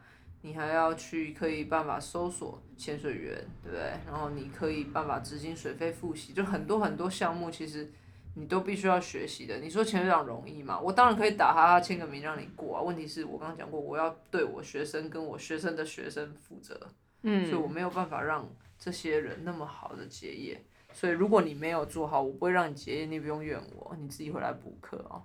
[0.43, 3.93] 你还要去可以办法搜索潜水员，对不对？
[4.07, 7.91] 然后你可以办法执行水费复习，就很多很多项目，其实
[8.35, 9.59] 你都必须要学习的。
[9.59, 10.79] 你说潜水长容易吗？
[10.79, 12.83] 我当然可以打哈哈签个名让你过啊。
[12.83, 16.79] 问题是我刚刚讲过，我要对我学生跟我学生的学生负责，
[17.23, 18.49] 嗯，所以我没有办法让。
[18.81, 25.21] 这些人那么好的结业，所以如果你没有做好，我不会让你结业，你不用怨我，你自己回来补课哦。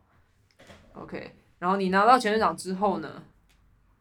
[0.93, 3.23] OK，然后你拿到潜水长之后呢，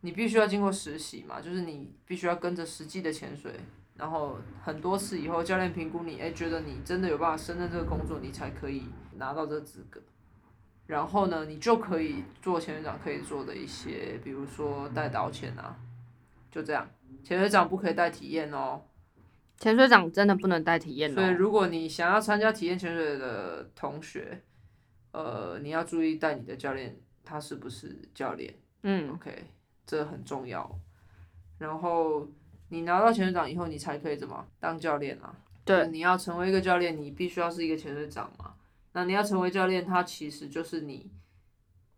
[0.00, 3.52] 你必须要经过实习嘛，就是你必须要跟着实际的潜水，
[3.96, 8.85] 然后很多次以后教练评估你，哎，觉得你真的有办法胜任这个工作，你才可以
[9.16, 10.00] 拿到这个资格。
[10.87, 15.76] 然后呢，你就可以做潜水长可以做的一些，比如说带导潜啊，
[16.50, 16.87] 就这样。
[17.24, 18.83] 潜水长不可以带体验哦。
[19.57, 24.42] 潜水长真的不能带体验所以，如果你想要参加体验潜水的同学，
[25.12, 28.53] 呃，你要注意带你的教练他是不是教练。
[28.83, 29.44] 嗯，OK，
[29.87, 30.79] 这很重要。
[31.59, 32.27] 然后
[32.70, 35.35] 你拿到潜水长以后，你才可以怎么当教练啊？
[35.64, 38.55] 对，你要成为一个教练，你必须要是一个潜水长嘛。
[38.94, 41.11] 那你要成为教练，他其实就是你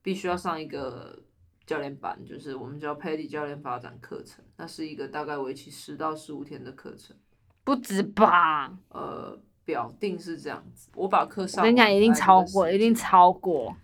[0.03, 1.22] 必须要上一个
[1.66, 7.16] 教练班，就是我们叫 PADI 教练发展课程，那是一个大概为期十到十五天的课程。
[7.64, 8.79] 不止吧？
[8.90, 11.62] 呃，表定是这样子，我把课上。
[11.62, 13.74] 我跟你讲，一定超过，一定超过。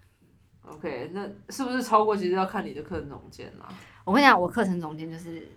[0.66, 2.16] OK，那是不是超过？
[2.16, 3.68] 其实要看你的课程总监啦。
[4.04, 5.48] 我跟你讲，我课程总监就是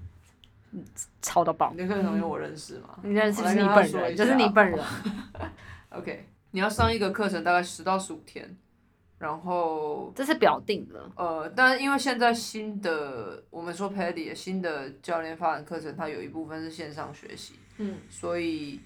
[1.22, 1.72] 超到爆。
[1.72, 2.98] 你的课程总监我认识吗？
[3.04, 4.80] 你认识是你本人，就是你本人。
[5.90, 8.58] OK，你要上一个课程大概十到十五天。
[9.20, 18.82] 然后这是表定的，呃，但因为现在新的我们说 Paddy 新的教练发展课程，它有一部分是线上学习，嗯，所以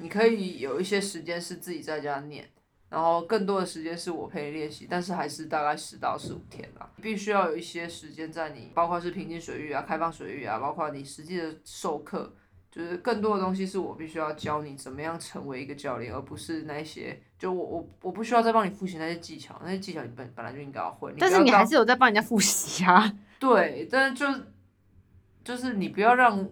[0.00, 2.48] 你可以有一些时间是自己在家念，
[2.88, 12.34] 然后更多的时间是我陪你练习，但是还是大概十到十五天啦，必须要有一些时间在你，包括是平静水域啊、开放水域啊，包括你实际的授课。
[12.72, 21.12] 就是更多的东西是我必须要教你怎么样成为一个教练，而不是那些就我我我不需要再帮你复习那些技巧，那些技巧你本本来就应该要会。
[21.18, 23.12] 但是你还是有在帮人家复习啊。
[23.40, 24.40] 对，但是就
[25.42, 26.48] 就是你不要让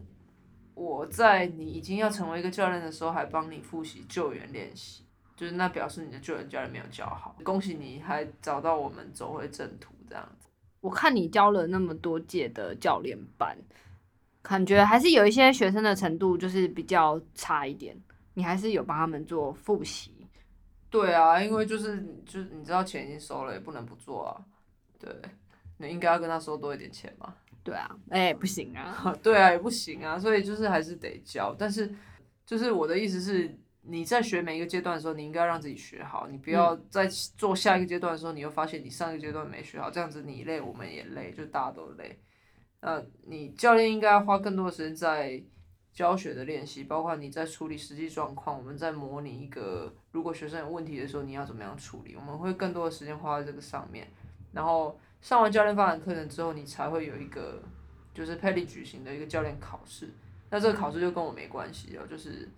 [0.78, 5.02] 我在你已经要成为一个教练的时候还帮你复习救援练习，
[5.36, 7.34] 就是那表示你的救援教练没有教好。
[7.42, 10.48] 恭喜你还找到我们走回正途这样子。
[10.80, 13.58] 我看你教了那么多届的教练班。
[14.40, 17.94] 感觉还是有一些学生的程度就是比较差一点，
[18.32, 20.14] 你还是有帮他们做复习。
[20.88, 24.40] 对啊，因为就是就是你知道钱已经收了，也不能不做啊。
[24.98, 25.12] 对，
[25.76, 27.34] 你应该要跟他收多一点钱嘛。
[27.68, 29.14] 对啊，哎，不行啊。
[29.22, 31.54] 对啊，也不行啊，所以就是还是得教。
[31.58, 31.94] 但是
[32.46, 42.18] 就是我的意思是，你在学每一个阶段的时候，你应该让自己学好，你不要在做下一个阶段的时候，你又发现你上一个阶段没学好，这样子你累，我们也累，就大家都累。
[42.80, 45.42] 呃，你教练应该花更多的时间在
[45.92, 48.56] 教学的练习，包括你在处理实际状况。
[48.56, 52.14] 我们在模拟一个，如果学生有问题的时候，你要怎么样处理？
[52.16, 54.08] 我们会更多的时间花在这个上面。
[54.52, 57.62] 然后上完教练发展课程之后，你才会有一个
[58.14, 60.08] 就是佩利举行的一个教练考试。
[60.50, 62.48] 那这个考试就跟我没关系了，就是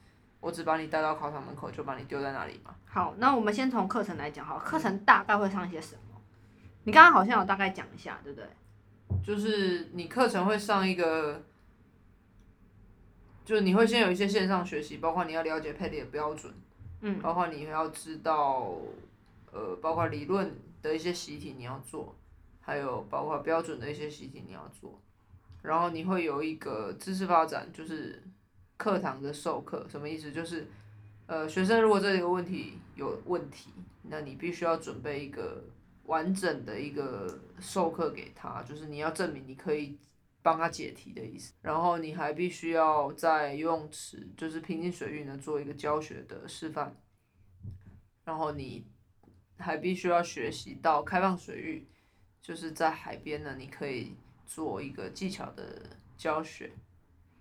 [0.40, 2.74] 我只把你带到考场门口，就把你丢在那里嘛。
[2.84, 6.20] 好，那我们先从课程来讲，好，课程大概会上一些什么？
[6.84, 8.48] 你刚刚好像有大概讲一下，对不对？
[9.24, 11.42] 就是你课程会上一个，
[13.44, 16.54] 就是你会先有一些线上学习，包括你要了解 PADI 的标准，
[17.00, 18.76] 嗯，包括你要知道，
[19.50, 22.14] 呃，包括理论的一些习题你要做，
[22.70, 25.02] 还有包括标准的一些习题你要做，
[25.62, 28.22] 然后你会有一个知识发展，就是
[28.76, 30.30] 课堂的授课，什么意思？
[30.30, 30.68] 就是，
[31.26, 33.70] 呃，学生如果这一个问题有问题，
[34.02, 35.64] 那你必须要准备一个。
[36.04, 39.96] 完整的一个授课给他，就是你要证明你可以
[40.42, 41.52] 帮他解题的意思。
[41.62, 46.96] 然后你还必须要在游泳池，就是平静水域呢做一个教学的示范。
[48.24, 48.84] 然后你
[49.56, 51.86] 还必须要学习到开放水域，
[52.42, 54.14] 就是在海边呢，你可以
[54.46, 55.82] 做一个技巧的
[56.16, 56.72] 教学，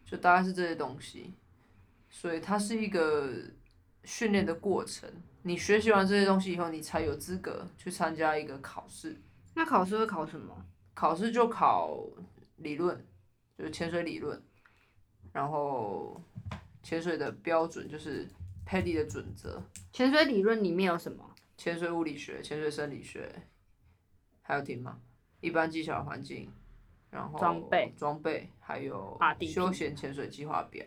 [0.06, 1.34] 就大概是这些东西。
[2.10, 3.32] 所以它是一个
[4.04, 5.10] 训练的过程。
[5.44, 9.16] 你学习完这些东西以后，你才有资格去参加一个考试。
[9.56, 10.66] 那考试会考什么？
[10.94, 11.98] 考试就考
[12.58, 13.06] 理论，
[13.58, 14.42] 就是潜水理论，
[15.32, 16.22] 然后
[16.84, 18.28] 潜水的标准就是
[18.66, 19.62] PADI 的准则，
[19.94, 21.24] 潜水理论里面有什么？
[21.58, 23.30] 潜水物理学、潜水生理学，
[24.50, 25.00] 还有听吗？
[25.42, 26.52] 一般技巧环境，
[27.12, 30.84] 然后装备、装备，还有休闲潜水计划表，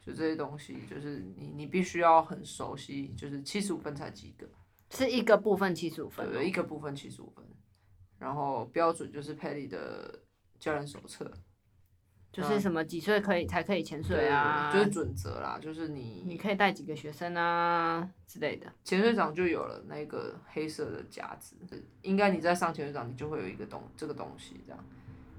[0.00, 4.44] 就这些东西，就是你你必须要很熟悉，就是七十五分才及格，
[4.90, 6.30] 是一个部分七十五分哦。
[6.30, 7.44] 对对，一个部分七十五分，
[8.18, 10.22] 然后标准就是 PADI 的
[10.58, 11.32] 教练手册，
[12.36, 14.70] 就是什么几岁可以才可以潜水啊？
[14.70, 18.70] 就是准则啦，就是你你可以带几个学生啊之类的。
[18.84, 21.56] 潜水长就有了那个黑色的夹子，
[22.02, 24.84] 应该你在上潜水长，你就会有一个东这个东西这样。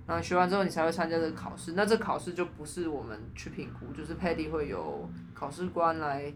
[0.08, 1.74] 然后学完之后，你才会参加这个考试。
[1.74, 6.34] 那这考试就不是我们去评估，就是 PADI 会有考试官来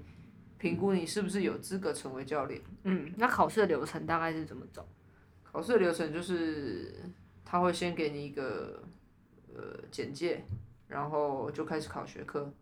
[0.57, 2.61] 评估你是不是有资格成为教练。
[2.83, 4.85] 嗯，那考试的流程大概是怎么走？
[5.43, 7.09] 考试的流程就是
[7.43, 8.83] 他会先给你一个
[9.55, 10.43] 呃简介，
[10.87, 12.53] 然后就开始考学科，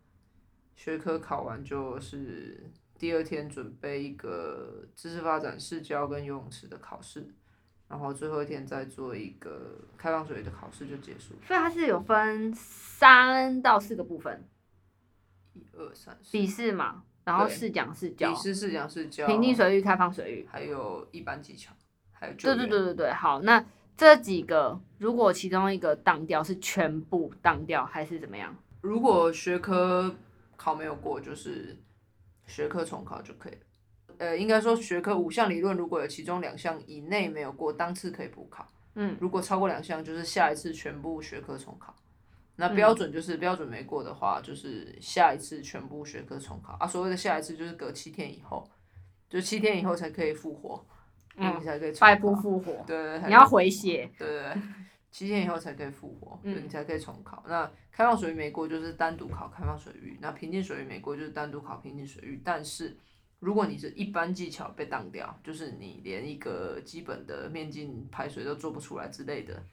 [0.76, 2.64] 学科考完就是
[2.98, 7.34] 第二天准备一个知识发展试教跟游泳池的考试，
[7.88, 11.36] 然后最后一天再做一个开放水域的考试就结束。
[11.48, 14.44] 所以它是有分三到四个部分，
[15.54, 20.48] 一二三四，笔试嘛，然后试讲试教笔，试、试讲、试教，平静水域、开放水域。
[20.52, 21.74] 还有一般技巧，
[22.12, 23.64] 还有救对对对对对，好，那
[24.00, 28.56] 这几个如果其中一个当掉，是全部当掉还是怎么样？
[28.80, 30.16] 如果学科
[30.56, 31.78] 考没有过，就是
[32.48, 33.60] 学科重考就可以了。
[34.20, 38.66] 呃，应该说学科五项理论，如果有其中两项以内没有过，当次可以补考。
[38.96, 41.94] 嗯，如果超过两项，就是下一次全部学科重考。
[42.56, 46.88] 那嗯标准就是、标准没过的话，就是下一次全部学科重考啊。
[46.88, 48.66] 所谓的下一次就是隔七天以后，
[49.30, 50.86] 就七天以后才可以复活，
[51.38, 54.10] 嗯你才可以重败考不复活，对对对，你要回血。
[54.18, 54.62] 对对对，
[55.12, 57.44] 七天以后才可以复活，嗯对你才可以重考。
[57.48, 62.42] 那开放水域没过就是单独考开放水域，那平静水域没过就是单独考平静水域。
[62.44, 62.98] 但是
[63.40, 69.64] 如果你是一般技巧被当掉，就是你连一个基本的面镜排水都做不出来之类的，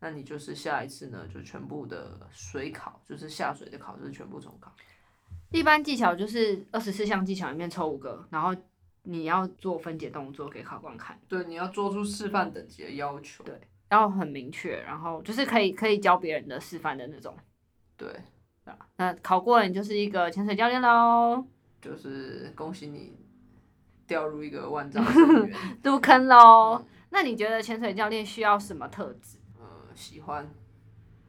[0.00, 4.72] 那你就是下一次呢就全部的水考，就是下水的考试全部重考。
[5.50, 8.54] 一般技巧就是二十四项技巧里面抽五个，然后
[9.04, 13.44] 你要做分解动作给考官看，对，你要做出示范等级的要求。
[13.44, 13.58] 对
[13.90, 17.36] 要很明确，然后就是可以可以教别人的示范的那种。
[17.96, 18.10] 对，
[18.96, 21.46] 那考过了，你就是一个潜水教练喽，
[21.80, 23.14] 就是恭喜你
[24.06, 25.56] 掉入一个万丈深渊。
[25.84, 26.84] 入坑喽。
[27.10, 29.38] 那你觉得潜水教练需要什么特质？
[29.60, 30.50] 呃，喜欢，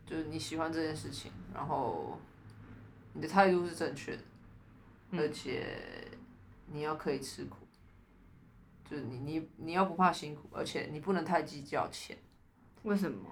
[0.05, 2.17] 就是你喜欢这件事情，然后
[3.13, 4.23] 你的态度是正确的，
[5.11, 5.77] 嗯而且
[6.71, 7.64] 你要可以吃苦，
[8.89, 12.17] 就是你你你要不怕辛苦，而且你不能太计较钱，
[12.83, 13.29] 为什么？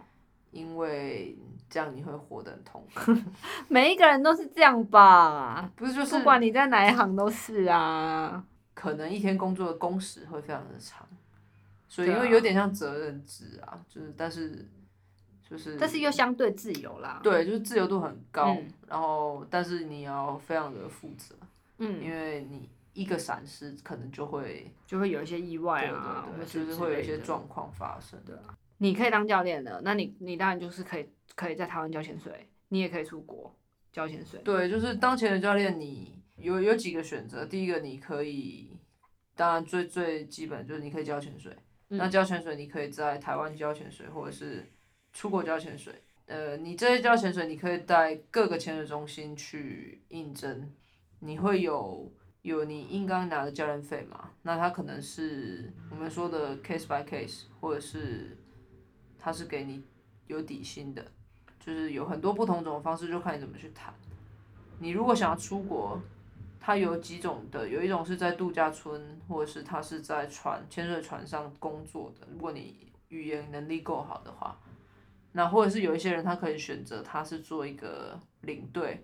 [0.52, 1.36] 因为
[1.68, 3.12] 这样你会活得很痛苦。
[3.68, 8.44] 每一个人都是这样吧，不是就是不管你在哪一行都是啊。
[8.76, 11.08] 可能一天工作的工时会非常的长，
[11.88, 14.68] 所以因为有点像责任制啊，就是但是
[15.48, 17.20] 就是但是又相对自由啦。
[17.24, 21.36] 对，就是自由度很高，嗯然后但是你要非常的负责。
[21.80, 28.20] 嗯，因为你一个闪失，可能就会就会有一些意外对啊，就是会有一些状况发生。
[28.26, 28.36] 对
[28.78, 33.56] 你可以当教练的，那你你当然就是可以可以在台湾教潜水，你也可以出国
[33.92, 34.42] 教潜水。
[34.44, 37.46] 对，就是当前的教练，你有有几个选择。
[37.46, 38.70] 第一个，你可以，
[39.36, 41.56] 当然最最基本就是你可以教潜水。
[41.90, 44.66] 嗯那教潜水，你可以在台湾教潜水，或者是
[45.12, 45.94] 出国教潜水。
[46.26, 50.72] 呃，你这些教潜水，你可以在各个潜水中心去应征，
[51.20, 52.12] 你会有
[52.44, 54.30] 有你应该拿的教练费嘛？
[54.42, 58.38] 那他可能是我们说的 case by case，或者是
[59.18, 59.82] 他是给你
[60.28, 61.04] 有底薪的，
[61.58, 63.94] 就是有很多不同种方式，就看你怎么去谈。
[64.80, 65.98] 你如果想要出国，
[66.60, 72.28] 他有几种的，有一种是在度假村，或者是他是在船潜水船上工作的。
[72.30, 74.60] 如果你语言能力够好的话，
[75.32, 79.02] 那或者是有一些人他可以选择他是做一个领队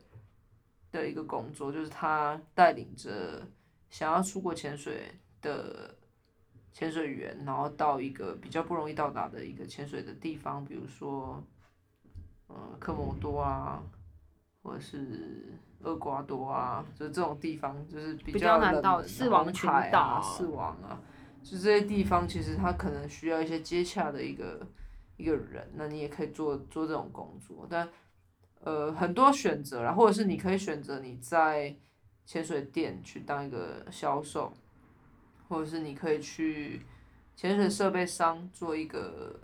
[0.91, 3.41] 的一个工作，就是他带领着
[3.89, 5.11] 想要出国潜水
[5.41, 5.95] 的
[6.71, 11.43] 潜水员，然后到一个比较不容易到达的一个潜水的地方，比如说，
[12.47, 13.83] 呃，科摩多啊，
[14.61, 21.01] 或者是厄瓜多啊，就是这种地方，就是比比较难到冷门死亡群岛啊、死亡啊，
[21.43, 24.65] 就这些地方，其实他可能需要一些接洽的一个
[25.17, 27.87] 一个人，那你也可以做做这种工作，但
[28.62, 31.76] 呃很多选择啦，或者是你可以选择你在
[32.26, 34.53] 潜水店去当一个销售，
[35.47, 36.82] 或者是你可以去
[37.36, 39.39] 潜水设备商做一个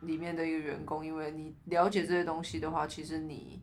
[0.00, 3.62] 里面的一个员工，因为你了解这些东西的话，其实你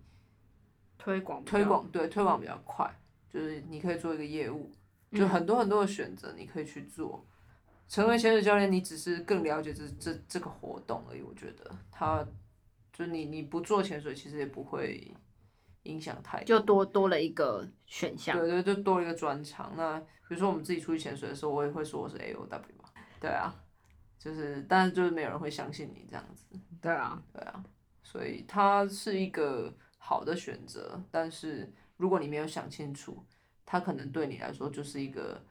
[0.97, 2.89] 推广推广对推广比较快，
[3.29, 4.71] 就是你可以做一个业务，
[5.11, 7.25] 就很多很多的选择你可以去做。
[7.87, 11.23] 成为潜水教练，你只是更了解这这这个活动而已。
[11.23, 12.23] 我觉得他
[12.99, 15.09] 就你你不做潜水，其实也不会
[15.83, 18.37] 影响太多，就多多了一个选项。
[18.37, 19.71] 对对，就多了一个专长。
[19.77, 22.89] 那比如说我们自己出去潜水的时候，我也会说我是 A O W 嘛。
[23.21, 23.55] 对啊，
[24.17, 26.43] 就是但是就是没有人会相信你这样子。
[26.81, 27.63] 对啊，对啊，
[28.03, 33.25] 所以它是一个好的选择，但是如果你没有想清楚，
[33.65, 35.41] 它可能对你来说就是一个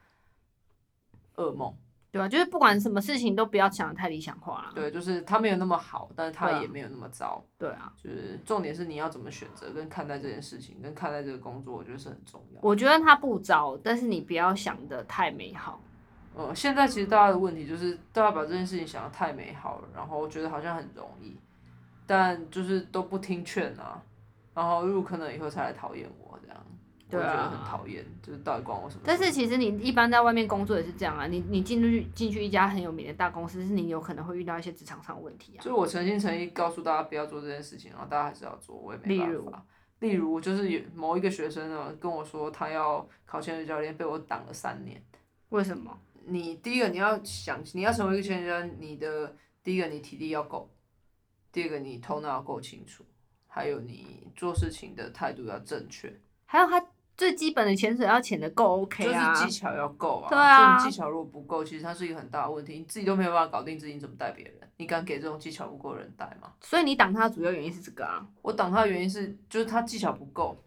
[1.37, 1.75] 噩梦。
[2.11, 4.71] 对啊，就是不管什么事情都不要想的太理想化了。
[4.73, 7.43] 对，就是他没有那么好，但是它对啊也没有那么糟。
[7.57, 12.59] 对啊，就是重点是你要怎么选择跟看待这件事情，跟看待这个工作，我觉得是很重要。
[12.63, 15.81] 我觉得他不糟，但是你不要想的太美好。
[16.35, 21.35] 呃，现在其实大家的问题就是，大家把这件事情想的太美好了，然后觉得好像很容易，
[22.05, 24.01] 但就是都不听劝啊，
[24.53, 26.28] 然后入坑了以后才来讨厌我
[27.09, 29.01] 对啊觉得很讨厌，就是到底关我什么？
[29.05, 35.61] 但是其实你一般在外面工作也是这样啊，你你进去进去一家很有名的大公司，是你有可能会遇到一些职场上的问题啊。
[35.61, 39.65] 所以我诚心诚意告诉大家不要做这件事情，然后大家还是要做，我也没办例如法。
[39.99, 45.03] 例如，就是有某一个学生呢跟我说，他要考潜水教练，被我挡了三年。
[45.49, 45.99] 为什么？
[46.25, 50.71] 你第一个你要想，你要成为一个潜水教练，你的第一个你体力要够，
[51.51, 53.03] 第二个你头脑要够清楚，
[53.47, 56.79] 还有你做事情的态度要正确，还有它
[57.19, 59.33] 最基本的潜水要潜的够 OK 啊。
[59.33, 60.29] 就是技巧要够啊。
[60.29, 64.53] 对啊就你技巧如果不够，其实它是一个很大的问题，你自己都没有办法搞定自己，你怎么带别人？
[64.77, 66.53] 你敢给这种技巧不够的人带吗？
[66.61, 68.25] 所以你挡他的主要原因是这个啊。
[68.41, 70.63] 我挡他的原因是，就是他技巧不够，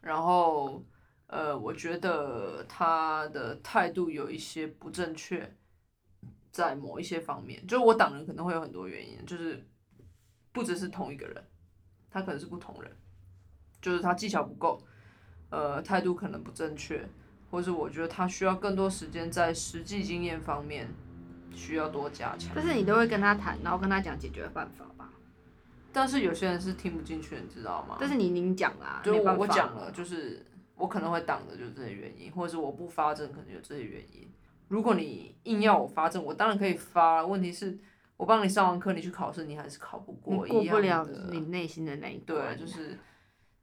[0.00, 0.82] 然后
[1.28, 5.54] 呃，我觉得他的态度有一些不正确，
[6.50, 9.64] 在某一些方面，就是我挡人可能会有很多原因，就是
[10.50, 11.44] 不只是同一个人，
[12.10, 12.90] 他可能是不同人，
[13.80, 14.82] 就是他技巧不够，
[15.50, 17.08] 呃，态度可能不正确，
[17.50, 20.88] 或是我觉得他需要更多时间在实际经验方面
[21.52, 22.52] 需要多加强。
[22.54, 25.10] 但是你都会跟他谈，然后跟他讲解决办法吧。
[25.92, 27.96] 但是有些人是听不进去，你知道吗？
[27.98, 30.44] 但是你已经讲了啊，就我讲了，就是
[30.76, 34.30] 我可能会挡着，就是这些原因，或者是我不发证，可能有这些原因。
[34.68, 37.24] 如果你硬要我发证，我当然可以发。
[37.24, 37.78] 问题是，
[38.18, 41.30] 我帮你上完课，你去考试，你还是考不你过一样过不了的。
[41.32, 42.58] 你内心的那一对，关。
[42.58, 42.98] 就是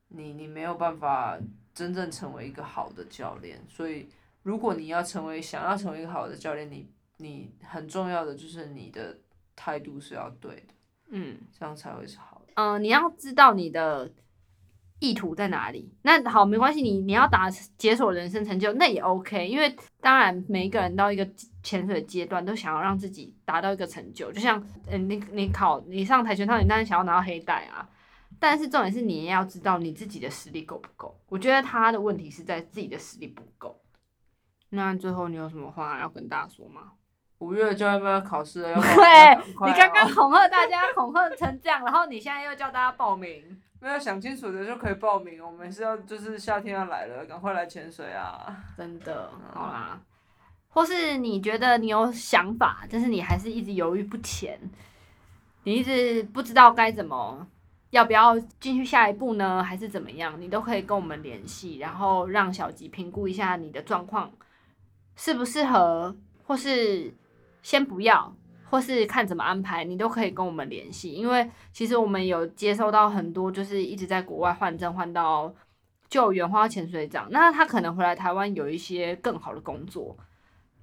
[0.07, 1.37] 你你没有办法
[1.75, 3.61] 真正成为一个好的教练。
[3.69, 4.07] 所以，
[4.41, 9.15] 如果你要成为想要成为一个好的教练，你你很重要的就是你的
[9.55, 10.73] 态度是要对的，
[11.09, 12.53] 嗯这样才会是好的。
[12.55, 14.09] 嗯、呃你要知道你的
[14.99, 15.93] 意图在哪里。
[16.03, 19.47] 那好，没关系，你你要达解锁人生成就，那也 OK。
[19.47, 21.27] 因为当然每一个人到一个
[21.61, 24.31] 潜水阶段，都想要让自己达到一个成就。
[24.31, 27.87] 就像嗯，你你考你上跆拳道，你当然想要拿到黑带啊。
[28.39, 31.17] 但是重点是你也要知道你自己的实力够不够。
[31.27, 33.79] 我觉得他的问题是在自己的实力不够。
[34.69, 36.91] 那最后你有什么话要跟大家说吗？
[37.39, 43.61] 五月就要不要考试了，要对报名要 赶快你刚刚哦恐吓大家，恐吓成这样，然后你现在又叫大家报名。
[43.81, 45.45] 没有想清楚的就可以报名。
[45.45, 48.55] 我们是要就是夏天要来了，赶快来潜水啊！
[48.75, 49.99] 真的，好啦。
[50.69, 54.59] 或是你觉得你有想法，但是你还是一直犹豫不前，
[55.63, 57.45] 你一直不知道该怎么，
[57.91, 59.63] 要不要进去下一步呢？
[59.63, 60.39] 还是怎么样？
[60.41, 64.31] 你都可以跟我们联系，然后让小吉评估一下你的状况
[65.15, 67.13] 适不适合，或是
[67.61, 68.35] 先不要，
[68.69, 71.13] 或是看怎么安排，你都可以跟我们联系。
[71.13, 75.53] 因为其实我们有接收到很多，就是一直在国外换证换到
[76.09, 80.17] 救援或到潜水长，那他可能回来台湾有一些更好的工作，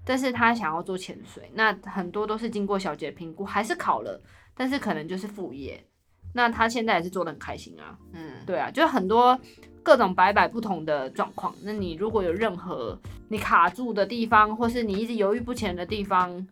[0.04, 4.20] 但是他想要做潜水，那很多都是经过小姐评估，还是考了，
[4.54, 5.84] 但是可能就是副业。
[6.32, 9.38] 那他现在也是做的很开心啊，嗯，对啊，就很多
[9.82, 11.54] 各种摆摆不同的状况。
[11.62, 16.46] 那你如果有任何你卡住的地方，或是你一直犹豫不前的地方，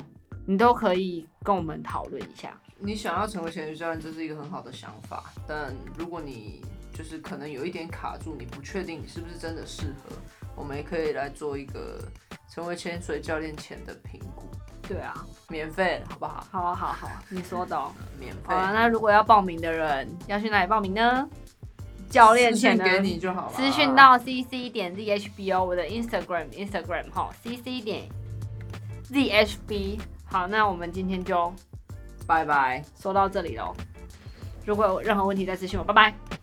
[0.47, 2.59] 你都可以跟我们讨论一下。
[2.78, 5.33] 你想要成为潜水教练，这是一个很好的想法。
[5.47, 6.62] 但如果你
[6.93, 10.16] 就是可能有一点卡住，你不确定你是不是真的适合，
[10.57, 12.03] 我们也可以来做一个
[12.49, 14.45] 成为潜水教练前的评估，
[14.93, 15.14] 对啊，
[15.49, 16.45] 免费，好不好？
[16.51, 17.93] 好啊，好好，你说的、哦。
[18.18, 21.28] 免费好，啊，那如果要报名的人要去哪里报名呢？
[22.11, 22.84] 教练私前呢？
[22.84, 23.53] 讯给你就好了。
[23.53, 28.09] 私讯到 cc 点 zhbo 我的 Instagram Instagram 哈 cc 点
[29.12, 31.55] zhb 好，那我们今天就
[32.26, 32.82] 拜拜。
[33.01, 33.72] 说到这里喽。
[34.66, 36.39] 如果有任何问题再私信我，拜拜。